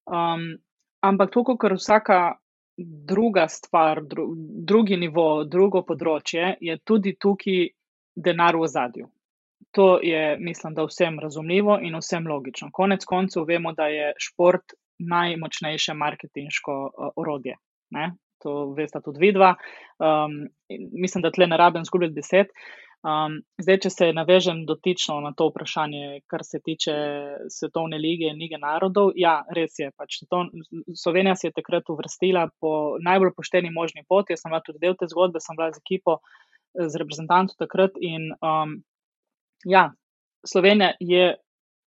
[0.06, 0.58] Um,
[1.02, 2.38] ampak to, kar vsaka
[2.78, 4.32] druga stvar, dru,
[4.64, 7.68] drugi nivo, drugo področje, je tudi tukaj
[8.16, 9.08] denar v zadju.
[9.72, 12.68] To je, mislim, da vsem razumljivo in vsem logično.
[12.72, 17.56] Konec koncev vemo, da je šport najmočnejše marketinško uh, orodje.
[17.90, 18.12] Ne?
[18.42, 19.54] To veste tudi vidva.
[19.98, 20.48] Um,
[21.02, 22.50] mislim, da tle ne rabim zgubiti deset.
[23.02, 26.92] Um, zdaj, če se navežem dotično na to vprašanje, kar se tiče
[27.50, 29.88] Svetovne lige in lige narodov, ja, res je.
[29.98, 30.44] Pač to,
[30.94, 34.36] Slovenija se je takrat uvrstila po najbolj pošteni možni poti.
[34.36, 36.20] Jaz sem bila tudi del te zgodbe, sem bila z ekipo,
[36.74, 37.96] z reprezentantom takrat.
[38.00, 38.80] In um,
[39.64, 39.90] ja,
[40.46, 41.34] Slovenija je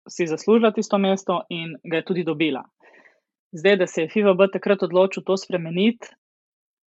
[0.09, 2.63] si zaslužila tisto mesto in ga je tudi dobila.
[3.51, 6.07] Zdaj, da se je FIVB takrat odločil to spremeniti,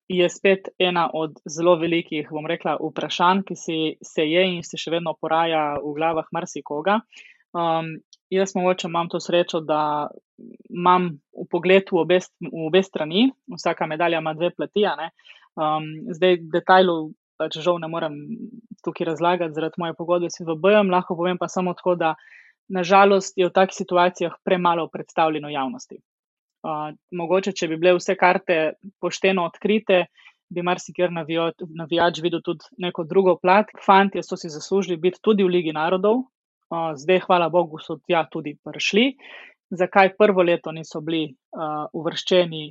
[0.09, 4.78] je spet ena od zelo velikih, bom rekla, vprašanj, ki si, se je in se
[4.80, 6.99] še vedno poraja v glavah marsikoga.
[7.55, 7.95] Um,
[8.30, 10.11] jaz mogoče imam to srečo, da
[10.70, 14.86] imam v pogledu v obe, v obe strani, vsaka medalja ima dve plati.
[15.55, 18.20] Um, zdaj, detajlov pač žal ne morem
[18.84, 22.14] tukaj razlagati zaradi moje pogodbe s VB-jem, lahko povem pa samo tako, da
[22.68, 26.01] nažalost je v takih situacijah premalo predstavljeno javnosti.
[26.61, 28.59] Uh, mogoče, če bi bile vse karte
[29.01, 30.05] pošteno odkrite,
[30.51, 33.70] bi marsikjer navijač videl tudi neko drugo plat.
[33.84, 38.26] Fantje so si zaslužili biti tudi v Ligi narodov, uh, zdaj, hvala Bogu, so tja
[38.30, 39.14] tudi prišli.
[39.70, 42.64] Zakaj prvo leto niso bili uh, uvrščeni?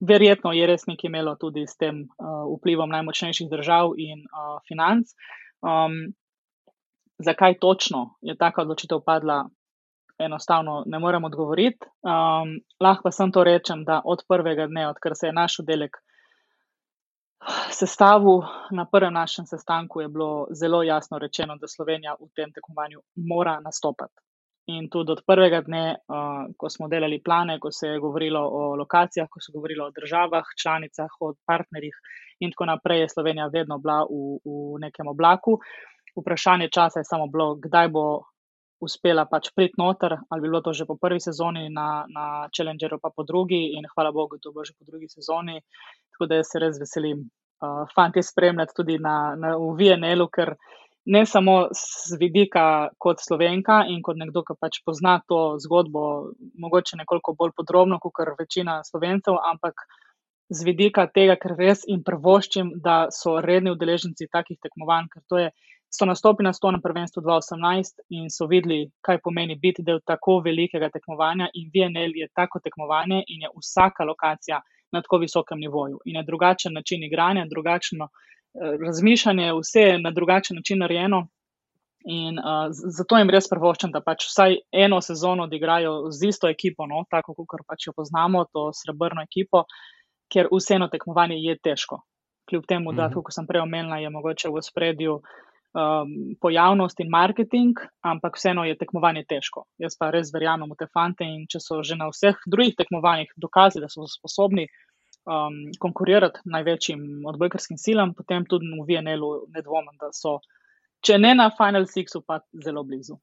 [0.00, 5.10] Verjetno je res nekaj imelo tudi s tem uh, vplivom najmočnejših držav in uh, financ.
[5.60, 6.14] Um,
[7.18, 9.48] zakaj točno je taka odločitev padla,
[10.18, 11.86] enostavno ne morem odgovoriti.
[12.02, 15.98] Um, lahko pa sem to rečem, da od prvega dne, odkar se je naš oddelek
[17.70, 23.00] sestavil, na prvem našem sestanku je bilo zelo jasno rečeno, da Slovenija v tem tekmovanju
[23.16, 24.27] mora nastopati.
[24.68, 28.74] In tudi od prvega dne, uh, ko smo delali plane, ko se je govorilo o
[28.76, 31.94] lokacijah, ko se je govorilo o državah, članicah, o partnerjih
[32.40, 35.58] in tako naprej, je Slovenija vedno bila v, v nekem oblaku.
[36.20, 38.04] Vprašanje časa je samo bilo, kdaj bo
[38.80, 43.00] uspela pač priti noter, ali bi bilo to že po prvi sezoni na, na Challengeru,
[43.02, 45.58] pa po drugi, in hvala Bogu, to bo že po drugi sezoni.
[46.12, 47.24] Tako da se res veselim,
[47.64, 50.54] uh, fanti, spremljati tudi na, na VNL-u, ker
[51.08, 56.02] ne samo z vidika kot slovenka in kot nekdo, ki pač pozna to zgodbo,
[56.64, 59.88] mogoče nekoliko bolj podrobno, kot večina slovencev, ampak.
[60.48, 65.40] Z vidika tega, ker res jim prvoščim, da so redni udeleženci takih tekmovanj, ker to
[65.42, 65.50] je
[65.92, 70.88] so nastopili na stonem prvenstvu 2018 in so videli, kaj pomeni biti del tako velikega
[70.94, 71.50] tekmovanja.
[71.60, 76.00] In VNL je tako tekmovanje in je vsaka lokacija na tako visokem nivoju.
[76.08, 78.24] In je drugačen način igranja, drugačno uh,
[78.54, 81.26] razmišljanje, vse je na drugačen način narejeno.
[82.08, 86.86] In uh, zato jim res prvoščam, da pač vsaj eno sezono odigrajo z isto ekipo,
[86.86, 89.64] no, tako kot pač jo poznamo, to srebrno ekipo,
[90.32, 92.00] ker vseeno tekmovanje je težko.
[92.48, 93.20] Kljub temu, da, mhm.
[93.20, 95.36] kot sem prej omenila, je mogoče v spredju uh,
[95.74, 99.64] um, pojavnost in marketing, ampak vseeno je tekmovanje težko.
[99.78, 103.32] Jaz pa res verjamem v te fante in če so že na vseh drugih tekmovanjih
[103.36, 104.68] dokazali, da so sposobni
[105.28, 110.38] um, konkurirati največjim odbojkarskim silam, potem tudi v VNL-u ne dvomim, da so,
[111.04, 113.18] če ne na Final Sixu, pa zelo blizu.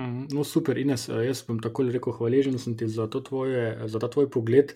[0.00, 0.26] Mhm.
[0.34, 4.30] No, super, Ines, jaz bom tako rekel, hvaležen sem ti za, tvoje, za ta tvoj
[4.30, 4.74] pogled.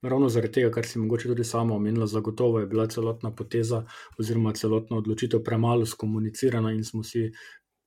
[0.00, 3.82] Ravno zaradi tega, kar si mogoče tudi sama omenila, zagotovo je bila celotna poteza
[4.18, 7.26] oziroma celotna odločitev premalo skomunicirana in smo si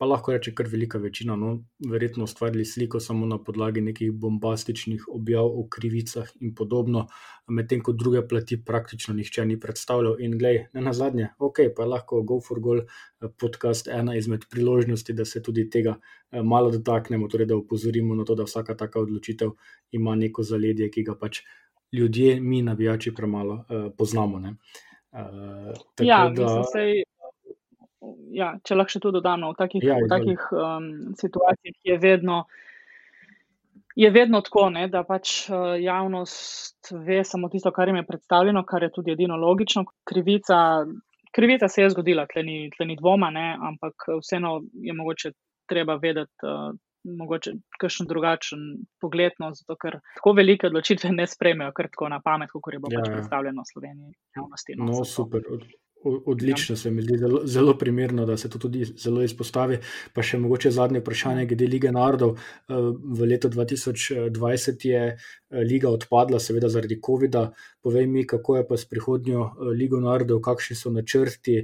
[0.03, 1.49] pa lahko reče kar velika večina, no,
[1.89, 7.05] verjetno ustvarili sliko samo na podlagi nekih bombastičnih objav o krivicah in podobno,
[7.47, 10.19] medtem ko druge plati praktično nihče ni predstavljal.
[10.19, 14.17] In glej, ne na zadnje, ok, pa je lahko Go for Goal eh, podcast ena
[14.19, 18.43] izmed priložnosti, da se tudi tega eh, malo dotaknemo, torej da upozorimo na to, da
[18.43, 19.55] vsaka taka odločitev
[19.91, 21.45] ima neko zaledje, ki ga pač
[21.93, 24.37] ljudje, mi, navijači, premalo uh, poznamo.
[24.37, 24.51] Uh,
[26.01, 26.43] ja, da...
[26.43, 27.03] mislim, sej,
[28.35, 32.43] ja, če lahko še to dodamo, v takih, ja, v takih um, situacijah je vedno.
[33.93, 38.63] Je vedno tako, ne, da pač uh, javnost ve samo tisto, kar jim je predstavljeno,
[38.65, 39.83] kar je tudi edino logično.
[40.09, 40.57] Krivica,
[41.29, 45.35] krivica se je zgodila, tle ni, tle ni dvoma, ne, ampak vseeno je mogoče
[45.69, 46.73] treba vedeti, uh,
[47.03, 48.59] mogoče kakšen drugačen
[49.01, 52.79] pogled, no, zato ker tako velike odločitve ne sprejmejo kar tako na pamet, kot je
[52.79, 54.77] bilo pač ja, pač predstavljeno v Sloveniji javnosti.
[54.79, 55.45] No, no super.
[56.03, 59.77] Od, Odlično se mi zdi, zelo, zelo primerno, da se to tudi zelo izpostavi.
[60.13, 62.35] Pa še mogoče zadnje vprašanje, glede lige narodov.
[62.35, 62.75] Eh,
[63.19, 65.17] v letu 2020 je eh,
[65.63, 67.49] liga odpadla, seveda zaradi COVID-a.
[67.83, 71.63] Povej mi, kako je pa s prihodnjo eh, ligo narodov, kakšni so načrti,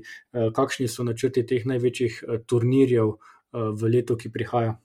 [0.55, 3.17] kakšni so načrti teh največjih turnirjev
[3.51, 4.77] v letu, ki prihaja.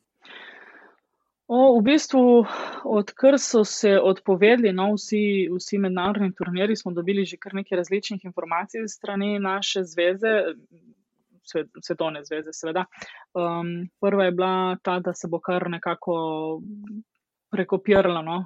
[1.47, 2.47] O, v bistvu,
[2.89, 8.25] odkar so se odpovedali no, vsi, vsi mednarodni turniri, smo dobili že kar nekaj različnih
[8.25, 10.33] informacij strani naše zveze,
[11.45, 12.87] svet, svetovne zveze, seveda.
[13.37, 16.15] Um, prva je bila ta, da se bo kar nekako
[17.55, 18.39] prekopiralo no,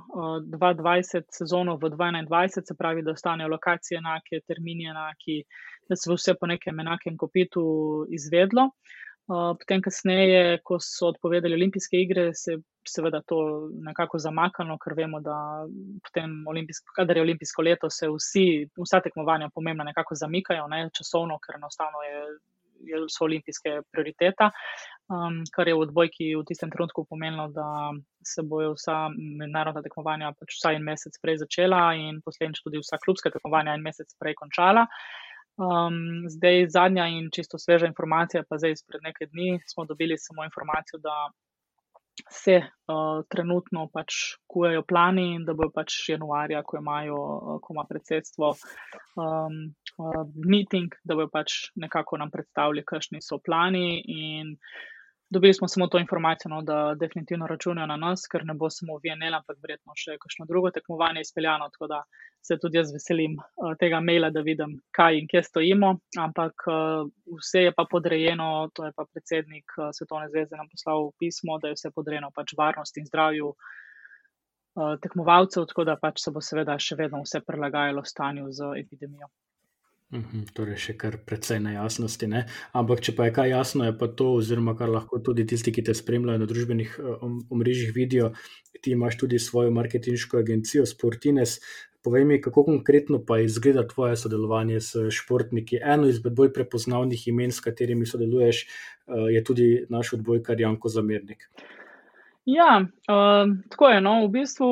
[0.45, 5.45] 2020 sezono v 2021, se pravi, da ostanejo lokacije enake, termini enaki,
[5.89, 7.63] da se bo vse po nekem enakem kopitu
[8.11, 8.71] izvedlo.
[9.29, 15.21] Potem, kasneje, ko so odpovedali olimpijske igre, se je seveda to nekako zamaknilo, ker vemo,
[15.21, 15.37] da
[16.05, 16.45] potem,
[16.97, 22.03] kadar je olimpijsko leto, se vsi, vsa tekmovanja pomembna nekako zamikajo, ne, časovno, ker enostavno
[22.07, 22.23] je,
[22.89, 24.51] je so olimpijske prioriteta,
[25.13, 27.93] um, kar je v odbojki v tistem trenutku pomenilo, da
[28.25, 33.01] se bojo vsa mednarodna tekmovanja pač vsaj en mesec prej začela in posledično tudi vsa
[33.05, 34.87] klubska tekmovanja en mesec prej končala.
[35.59, 40.45] Um, zdaj, zadnja in čisto sveža informacija, pa zdaj izpred nekaj dni smo dobili samo
[40.45, 41.17] informacijo, da
[42.31, 44.15] se uh, trenutno pač
[44.47, 49.59] kujejo plani in da bojo pač januarja, ko imajo, uh, ko ima predsedstvo um,
[49.99, 54.55] uh, meeting, da bojo pač nekako nam predstavili, kakšni so plani in
[55.31, 58.95] Dobili smo samo to informacijo, no, da definitivno računajo na nas, ker ne bo samo
[58.97, 61.67] VNL, ampak verjetno še kakšno drugo tekmovanje izpeljano.
[61.75, 61.99] Tako da
[62.49, 65.91] se tudi jaz veselim uh, tega maila, da vidim, kaj in kje stojimo.
[66.25, 67.11] Ampak uh,
[67.43, 71.69] vse je pa podrejeno, to je pa predsednik uh, Svetovne zveze nam poslal pismo, da
[71.69, 73.53] je vse podrejeno pač varnosti in zdravju
[75.03, 79.27] tekmovalcev, tako da pač se bo seveda še vedno vse prilagajalo stanju z epidemijo.
[80.09, 82.29] Mhm, torej, še kar precej nejasnosti.
[82.33, 82.47] Ne?
[82.73, 85.85] Ampak, če pa je kaj jasno, je pa to, oziroma kar lahko tudi tisti, ki
[85.85, 88.31] te spremljajo na družbenih eh, omrežjih, vidijo,
[88.81, 91.59] ti imaš tudi svojo marketinško agencijo Sportines.
[92.01, 95.83] Povej mi, kako konkretno pa izgleda tvoje sodelovanje s športniki.
[95.83, 101.51] Eno izmed bolj prepoznavnih imen, s katerimi sodeluješ, eh, je tudi naš odbojkar Janko Zamernik.
[102.49, 104.01] Ja, uh, tako je.
[104.01, 104.69] No, v bistvu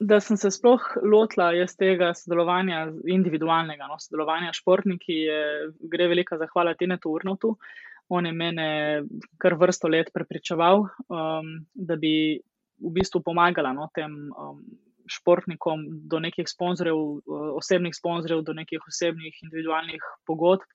[0.00, 5.42] da sem se sploh lotila iz tega sodelovanja, individualnega no, sodelovanja s športniki, je,
[5.92, 7.56] gre velika zahvala Tinetu Urnotu.
[8.08, 8.68] On je mene
[9.42, 12.36] kar vrsto let prepričeval, um, da bi
[12.78, 14.60] v bistvu pomagala no, tem um,
[15.10, 20.68] športnikom do nekih sponzorjev, uh, osebnih sponzorjev, do nekih osebnih individualnih pogodb,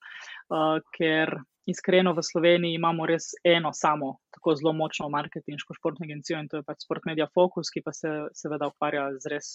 [0.49, 6.39] uh, ker iskreno v Sloveniji imamo res eno samo, tako zelo močno marketinško športno agencijo
[6.39, 9.49] in to je pač Sport Media Focus, ki pa se seveda ukvarja z res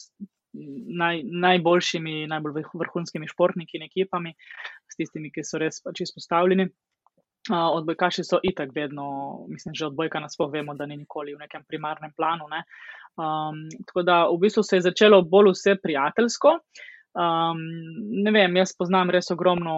[1.02, 4.34] naj, najboljšimi, najbolj vrhunskimi športniki in ekipami,
[4.88, 6.68] s tistimi, ki so res pač izpostavljeni.
[7.46, 9.06] Uh, odbojkaši so itak vedno,
[9.46, 12.48] mislim, že odbojka nasploh vemo, da ni nikoli v nekem primarnem planu.
[12.50, 12.64] Ne?
[13.14, 16.56] Um, tako da v bistvu se je začelo bolj vse prijateljsko.
[16.58, 16.86] Uh,
[17.16, 17.60] Um,
[18.24, 19.76] ne vem, jaz poznam res ogromno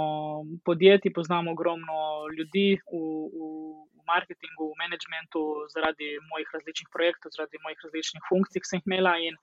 [0.66, 3.50] podjetij, poznam ogromno ljudi v, v,
[3.94, 8.90] v marketingu, v managementu, zaradi mojih različnih projektov, zaradi mojih različnih funkcij, ki sem jih
[8.90, 9.14] imela.
[9.22, 9.38] In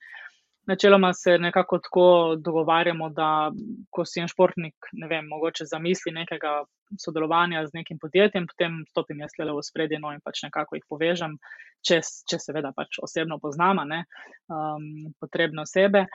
[0.66, 3.50] načeloma se nekako tako dogovarjamo, da
[3.90, 6.64] ko si en športnik, ne vem, mogoče zamisli nekega
[7.02, 10.84] sodelovanja z nekim podjetjem, potem stopim jaz le v spredje no in pač nekako jih
[10.88, 11.38] povežem,
[11.86, 12.00] če,
[12.30, 14.04] če seveda pač osebno poznama, ne,
[14.50, 16.06] um, potrebne osebe.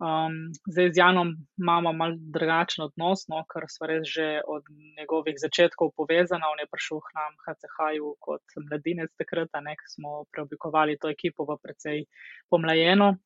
[0.00, 4.64] Um, zdaj z Janom imamo mal drugačen odnos, no, ker smo res že od
[4.96, 6.46] njegovih začetkov povezani.
[6.48, 11.44] On je prišel k nam, HCH-ju, kot mladinec takrat, ne, ko smo preoblikovali to ekipo
[11.44, 12.06] v precej
[12.48, 13.18] pomlajeno.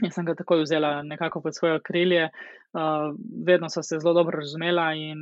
[0.00, 3.12] Jaz sem ga takoj vzela nekako pod svoje krilje, uh,
[3.46, 5.18] vedno so se zelo dobro razumela in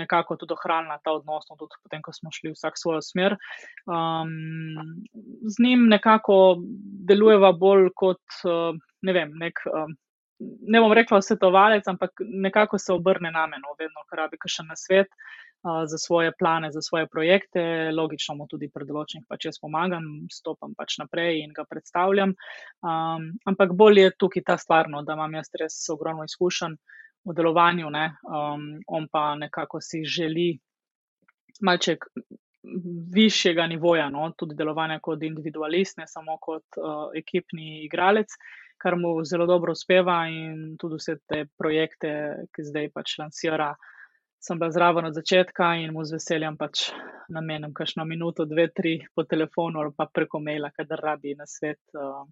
[0.00, 3.36] nekako tudi ohranila ta odnos, no, tudi potem, ko smo šli vsak svojo smer.
[3.84, 4.32] Um,
[5.44, 6.56] z njim nekako
[7.10, 9.64] delujeva bolj kot, uh, ne vem, nek.
[9.66, 9.88] Uh,
[10.70, 14.76] Ne bom rekla svetovalec, ampak nekako se obrne na meno, vedno, ko rabi še na
[14.78, 15.08] svet
[15.86, 20.74] za svoje plane, za svoje projekte, logično mu tudi pri določenih pač jaz pomagam, stopam
[20.78, 22.34] pač naprej in ga predstavljam.
[22.82, 26.78] Um, ampak bolj je tukaj ta stvarno, da imam jaz res ogromno izkušenj
[27.28, 30.50] v delovanju, um, on pa nekako si želi
[31.60, 32.06] malček
[33.14, 34.30] višjega nivoja, no?
[34.36, 38.34] tudi delovanja kot individualist, ne samo kot uh, ekipni igralec.
[38.78, 42.10] Kar mu zelo dobro uspeva, in tudi vse te projekte,
[42.54, 43.94] ki zdaj pač lansira, uh,
[44.40, 46.88] sem bila zraven od začetka in mu z veseljem pač
[47.28, 51.80] namenim kakšno minuto, dve, tri po telefonu ali pa preko maila, kadar rabi na svet.
[51.94, 52.26] Uh,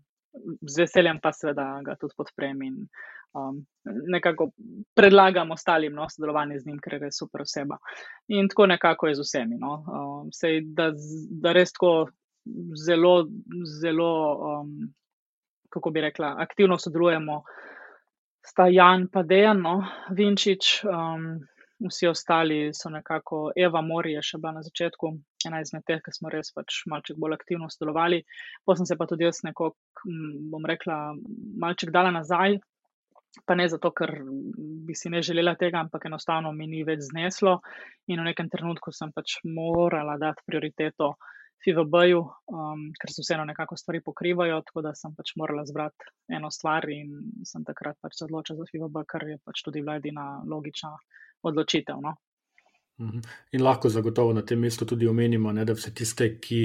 [0.61, 2.75] z veseljem pa seveda ga tudi podprem in
[3.37, 3.63] um,
[4.13, 4.51] nekako
[4.95, 7.79] predlagam ostalim no, sodelovanje z njim, ker je super oseba.
[8.29, 9.57] In tako nekako je z vsemi.
[9.61, 9.73] No.
[9.87, 10.91] Um, sej, da,
[11.43, 12.09] da res tako
[12.87, 13.27] zelo,
[13.81, 14.13] zelo,
[14.51, 14.75] um,
[15.73, 17.43] kako bi rekla, aktivno sodelujemo.
[18.47, 19.81] Sta Jan pa Dejan, no,
[20.15, 21.41] Vinčič, um,
[21.85, 25.11] vsi ostali so nekako, Eva Mori je še bila na začetku,
[25.49, 28.23] ena izmed teh, ki smo res pač malček bolj aktivno sodelovali.
[28.65, 29.75] Potem se pa tudi jaz nekako,
[30.53, 31.13] bom rekla,
[31.61, 32.59] malček dala nazaj.
[33.45, 34.15] Pa ne zato, ker
[34.89, 37.59] bi si ne želela tega, ampak enostavno mi ni več zneslo,
[38.09, 41.13] in v nekem trenutku sem pač morala dati prioriteto
[41.65, 42.23] FIVB-ju,
[42.53, 46.89] um, ker se vseeno nekako stvari pokrivajo, tako da sem pač morala zbrati eno stvar
[46.93, 47.13] in
[47.45, 50.95] sem takrat pač se odločila za FIVB, kar je pač tudi bila edina logična
[51.43, 52.01] odločitev.
[52.01, 52.17] No?
[52.99, 53.21] Mhm.
[53.53, 56.61] In lahko zagotovo na tem mestu tudi omenimo, ne, da vse tiste, ki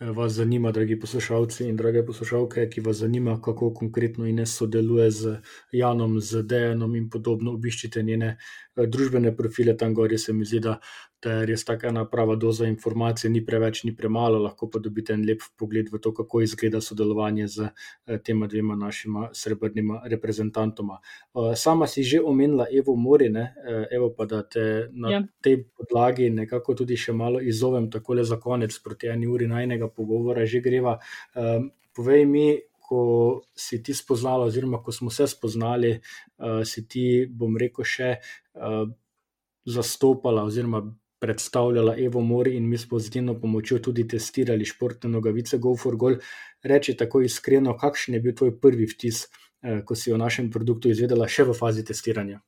[0.00, 5.10] eh, vas zanima, dragi poslušalci in drage poslušalke, ki vas zanima, kako konkretno Ines sodeluje
[5.10, 5.36] z
[5.72, 8.30] Janom, z Dejanom in podobno, obiščite njene
[8.76, 10.14] eh, družbene profile tam gor.
[10.18, 10.78] Se mi zdi, da
[11.24, 15.14] da je res tako ena prava doza informacije, ni preveč, ni premalo, lahko pa dobite
[15.16, 20.98] en lep pogled v to, kako izgleda sodelovanje z eh, tema dvema našima srebrnima reprezentantoma.
[21.00, 25.22] Eh, sama si že omenila Evo Morine, eh, evo pa da te na ja.
[25.40, 29.88] tej podlagi nekako tudi še malo izzovem, tako le za konec, proti eni uri najnega
[29.88, 30.98] pogovora že greva.
[31.94, 32.46] Povej mi,
[32.84, 36.00] ko si ti spoznala, oziroma ko smo se spoznali,
[36.64, 38.10] si ti, bom rekel, še
[39.64, 40.82] zastopala, oziroma
[41.24, 45.96] predstavljala Evo Mori in mi smo z njeno pomočjo tudi testirali športne nogavice Go for
[45.96, 46.18] Goal.
[46.62, 49.24] Reči tako iskreno, kakšen je bil tvoj prvi vtis,
[49.62, 52.42] eh, ko si o našem produktu izvedela še v fazi testiranja?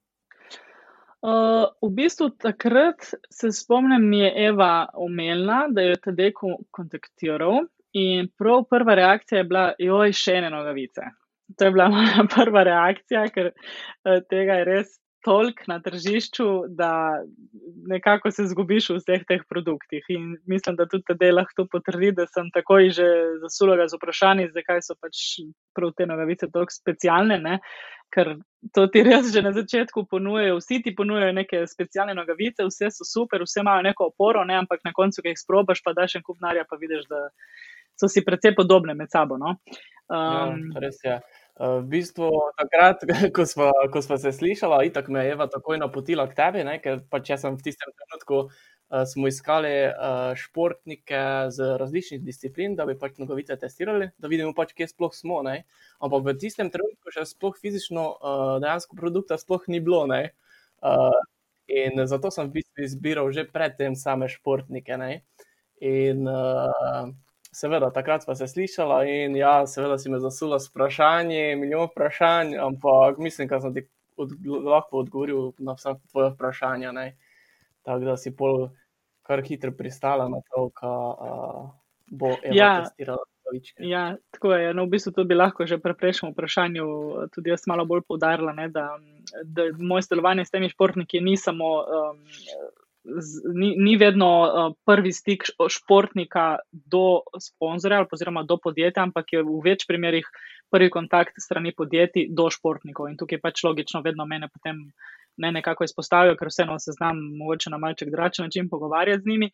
[1.26, 6.32] Uh, v bistvu takrat se spomnim, mi je Eva omenila, da jo je tedaj
[6.70, 7.64] kontaktiral
[7.96, 11.08] in prav prva reakcija je bila, joj, še ene nogavice.
[11.56, 14.94] To je bila moja prva reakcija, ker uh, tega je res
[15.26, 16.46] toliko na tržišču,
[16.78, 16.90] da
[17.90, 20.04] nekako se zgubiš v vseh teh produktih.
[20.14, 23.06] In mislim, da tudi te lahko potrdi, da sem takoj že
[23.42, 25.22] zasula z vprašanji, zakaj so pač
[25.74, 27.40] prav te nogavice tako specialne.
[27.42, 27.58] Ne?
[28.14, 28.36] Ker
[28.70, 33.06] to ti res že na začetku ponujejo, vsi ti ponujejo neke specialne nogavice, vse so
[33.08, 34.60] super, vse imajo neko oporo, ne?
[34.62, 37.26] ampak na koncu, ki jih sprobaš, pa daš en kup narja, pa vidiš, da
[37.98, 39.40] so si precej podobne med sabo.
[39.42, 39.58] No?
[40.06, 41.18] Um, ja, res je.
[41.18, 43.00] Uh, v bistvu, takrat,
[43.36, 46.78] ko smo, ko smo se slišali, tako me je Eva takoj napotila k tebi, ne,
[46.84, 51.22] ker pač jaz sem v tistem trenutku uh, smo iskali uh, športnike
[51.56, 55.40] z različnih disciplin, da bi pač nogavice testirali, da vidimo pač, kje sploh smo.
[55.46, 55.62] Ne.
[56.04, 60.04] Ampak v tistem trenutku še sploh fizično uh, dejansko produkta sploh ni bilo.
[60.06, 61.16] Uh,
[61.72, 65.00] in zato sem v bistvu izbiral že predtem same športnike.
[65.00, 65.24] Ne.
[65.80, 67.08] In uh,
[67.56, 72.56] seveda, takrat smo se slišali in ja, seveda si me zasula s vprašanji, milijon vprašanj,
[72.60, 73.86] ampak mislim, da sem ti
[74.16, 74.32] od,
[74.64, 76.92] lahko odgovoril na vsa tvoje vprašanja.
[76.92, 77.16] Ne?
[77.82, 78.68] Tako da si pol
[79.26, 81.64] kar hitro pristala na to, da uh,
[82.10, 82.74] bo Eva ja.
[82.84, 83.24] testirala.
[83.78, 84.74] Ja, tako je.
[84.74, 86.86] No, v bistvu to bi lahko že pri prejšnjem vprašanju
[87.34, 88.88] tudi jaz malo bolj poudarila, ne, da,
[89.44, 92.18] da moje sodelovanje s temi športniki ni samo um,
[93.54, 99.60] ni, ni vedno uh, prvi stik športnika do sponzorja oziroma do podjetja, ampak je v
[99.64, 100.26] več primerih
[100.70, 103.10] prvi kontakt strani podjetij do športnikov.
[103.10, 104.82] In tukaj je pač logično, vedno mene potem
[105.36, 109.50] ne nekako izpostavijo, ker vseeno se znam mogoče na malček drugačen način pogovarjati z njimi.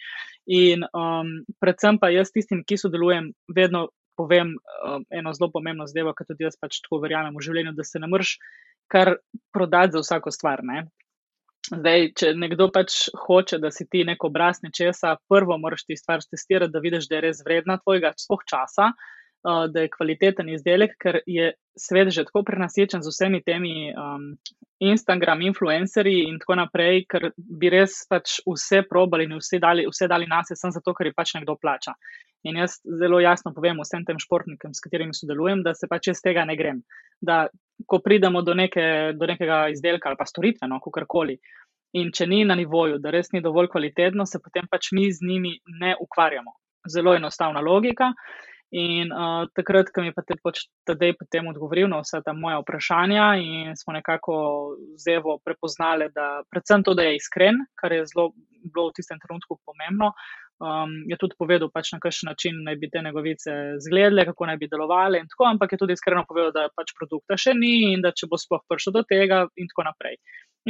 [0.46, 6.14] In um, predvsem pa jaz tistim, ki sodelujem, vedno povem um, eno zelo pomembno zadevo,
[6.14, 8.36] ker tudi jaz pač tako verjamem v življenju, da se ne moreš
[8.92, 9.16] kar
[9.52, 10.62] prodati za vsako stvar.
[10.64, 10.86] Ne?
[11.70, 16.24] Zdaj, če nekdo pač hoče, da si ti neko obraz nečesa, prvo moraš ti stvar
[16.26, 20.96] testirati, da vidiš, da je res vredna tvojega spoh časa, uh, da je kvaliteten izdelek,
[20.98, 24.32] ker je svet že tako prenasičen z vsemi temi um,
[24.82, 30.10] Instagram influencerji in tako naprej, ker bi res pač vse probali in vse dali, vse
[30.10, 31.94] dali nas, samo zato, ker je pač nekdo plača.
[32.42, 36.22] In jaz zelo jasno povem vsem tem športnikom, s katerimi sodelujem, da se pač iz
[36.24, 36.82] tega ne grem.
[37.22, 37.46] Da,
[37.86, 41.38] ko pridemo do, neke, do nekega izdelka ali pa storitve, no, kakorkoli,
[41.98, 45.26] in če ni na nivoju, da res ni dovolj kvalitetno, se potem pač mi z
[45.28, 46.54] njimi ne ukvarjamo.
[46.88, 48.12] Zelo enostavna logika.
[48.72, 53.26] In uh, takrat, ko mi je pač tedej potem odgovoril na vse ta moja vprašanja,
[53.44, 54.34] in smo nekako
[54.96, 58.30] zevo prepoznali, da predvsem to, da je iskren, kar je zelo
[58.64, 60.14] bilo v tistem trenutku pomembno.
[60.62, 63.50] Um, je tudi povedal, pač na kakšen način naj bi te novice
[63.80, 67.34] izgledale, kako naj bi delovale, in tako, ampak je tudi iskreno povedal, da pač produkta
[67.34, 70.20] še ni in da če bo sploh prišel do tega, in tako naprej.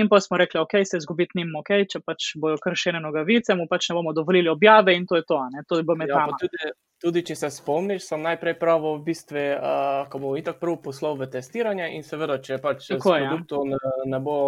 [0.00, 3.66] In pa smo rekli, ok, se izgubiti njim, ok, če pač bojo kršene nogavice, mu
[3.68, 5.36] pač ne bomo dovolili objave in to je to.
[5.68, 6.72] to ja, tudi,
[7.04, 11.20] tudi če se spomniš, sem najprej pravo v bistvu, uh, ko bomo itak prvo poslal
[11.20, 13.02] v testiranje in seveda, če pač s ja.
[13.04, 13.76] produktom ja.
[13.76, 14.38] ne, ne, bo,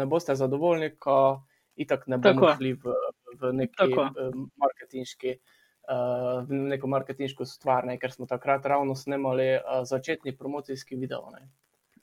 [0.00, 1.44] ne boste zadovoljni, ko
[1.76, 2.94] itak ne bomo šli v,
[3.40, 3.90] v neki
[4.56, 5.36] marketinški.
[5.84, 11.28] Uh, v neko marketinško stvar, ne, ker smo takrat ravno snemali uh, začetni promocijski video.
[11.34, 11.44] Ne.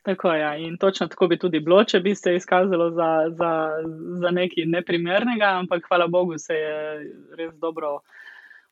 [0.05, 0.39] Tako je.
[0.39, 0.55] Ja.
[0.55, 3.51] In točno tako bi tudi bilo, če bi se izkazalo za, za,
[4.22, 6.78] za nekaj neprimernega, ampak hvala Bogu se je
[7.38, 7.99] res dobro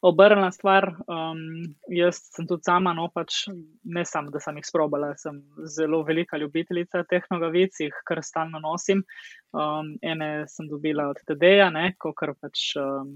[0.02, 0.88] obrnila stvar.
[1.08, 3.46] Um, jaz sem tudi sama, no pač
[3.84, 8.62] ne samo, da sem jih sprobala, sem zelo velika ljubiteljica teh nogavic, jih kar stalno
[8.64, 9.04] nosim.
[9.52, 13.16] Um, ene sem dobila od TD-ja, ko kar pač um,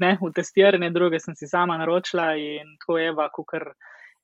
[0.00, 3.72] ne v testiranje, druge sem si sama naročila in tako Eva, ko kar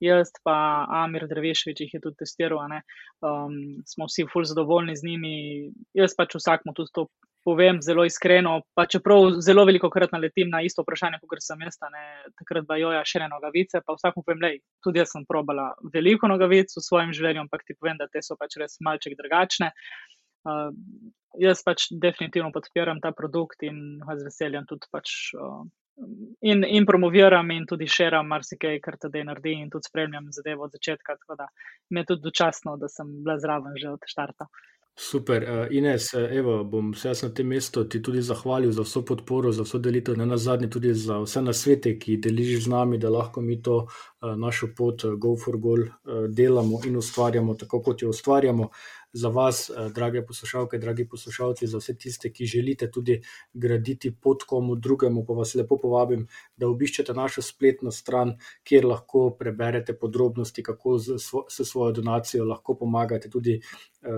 [0.00, 2.60] jaz pa Amir Dreveševič jih je tudi testiral,
[3.24, 3.54] um,
[3.86, 5.36] smo vsi ful zadovoljni z njimi.
[5.96, 7.08] Jaz pač vsakmu tudi to
[7.46, 11.78] povem zelo iskreno, pa čeprav zelo veliko krat naletim na isto vprašanje, kot sem jaz,
[11.92, 12.02] ne,
[12.40, 16.26] takrat pa joja še ne nogavice, pa vsakmu povem, lej, tudi jaz sem probala veliko
[16.26, 19.70] nogavic v svojem življenju, ampak ti povem, da te so pač res malček drugačne.
[20.46, 20.74] Uh,
[21.38, 25.62] jaz pač definitivno podpiram ta produkt in ga z veseljem tudi pač, uh,
[26.40, 30.72] in, in promoviram, in tudi širim marsikaj, kar te naredi, in tudi spremljam zadevo od
[30.72, 31.16] začetka.
[31.20, 31.48] Tako da
[31.90, 34.48] mi je tudi dočasno, da sem bila zraven že od začetka.
[34.98, 38.82] Super, uh, Ines, eh, evo, bom se jaz na tem mestu ti tudi zahvalil za
[38.82, 42.64] vso podporo, za vso delitev, ne na zadnje tudi za vse na svete, ki deliš
[42.64, 43.86] z nami, da lahko mi to
[44.36, 48.70] našo pot, uh, Go for Goal, uh, delamo in ustvarjamo tako, kot jo ustvarjamo.
[49.16, 53.22] Za vas, eh, drage poslušalke, dragi poslušalci, za vse tiste, ki želite tudi
[53.52, 59.30] graditi pot komu drugemu, pa vas lepo povabim, da obiščete našo spletno stran, kjer lahko
[59.38, 64.10] preberete podrobnosti, kako s svojo donacijo lahko pomagate tudi eh,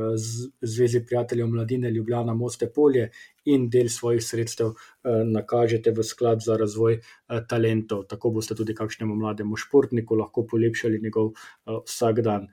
[0.61, 3.11] Zvezi prijateljev mladine Ljubljana Moste Polje
[3.55, 7.01] in del svojih sredstev eh, nakažete v sklad za razvoj
[7.49, 8.07] talentov.
[8.09, 11.32] Tako boste tudi kakšnemu mlademu športniku lahko polepšali njegov
[11.66, 12.49] vsak dan.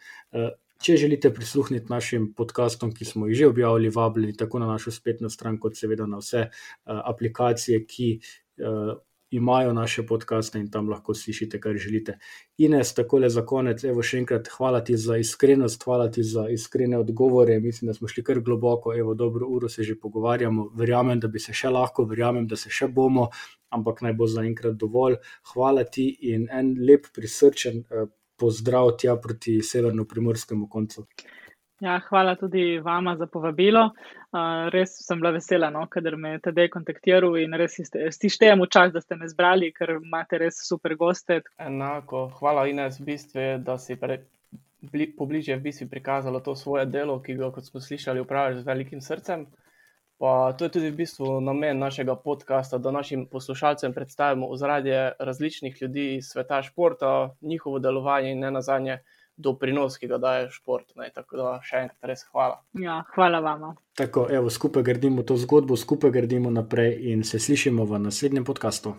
[0.84, 5.30] Če želite prisluhniti našim podkastom, ki smo jih že objavili, vabljeni tako na našo spletno
[5.32, 6.50] stran, kot seveda na vse
[6.86, 8.10] aplikacije, ki
[9.32, 12.18] imajo naše podkaste in tam lahko slišite, kar želite.
[12.58, 16.48] Ines, tako le za konec, evo še enkrat hvala ti za iskrenost, hvala ti za
[16.50, 17.60] iskrene odgovore.
[17.60, 20.70] Mislim, da smo šli kar globoko, evo, dobro uro se že pogovarjamo.
[20.76, 23.30] Verjamem, da bi se še lahko, verjamem, da se še bomo,
[23.70, 25.18] ampak naj bo zaenkrat dovolj.
[25.54, 27.84] Hvala ti in en lep, prisrčen.
[27.90, 31.06] Uh, pozdrav tja proti severno-primorskemu koncu.
[31.80, 33.90] Ja, hvala tudi vama za povabilo.
[34.36, 38.60] Uh, res sem bila vesela, no, ker me je tedaj kontaktiral in res si štejem
[38.60, 41.38] v čas, da ste me zbrali, ker imate res super goste.
[41.56, 44.18] Enako, hvala Ines, v bistvu, da si pre,
[44.92, 48.68] bli, pobliže v bistvu prikazala to svoje delo, ki ga, kot smo slišali, upravljaš z
[48.68, 49.48] velikim srcem.
[50.20, 55.80] Pa to je tudi v bistvu namen našega podcasta, da našim poslušalcem predstavimo ozadje različnih
[55.80, 59.00] ljudi iz sveta športa, njihovo delovanje in ne nazadnje
[59.38, 60.96] doprinos, ki ga daje šport.
[60.96, 62.62] Ne, tako da še enkrat res hvala.
[62.80, 63.74] Ja, hvala vam.
[63.96, 68.96] Tako, evo, skupaj gradimo to zgodbo, skupaj gradimo naprej in se slišimo v naslednjem podkastu.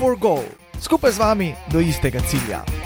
[0.00, 0.44] for Goal,
[0.80, 2.79] skupaj z vami do istega cilja.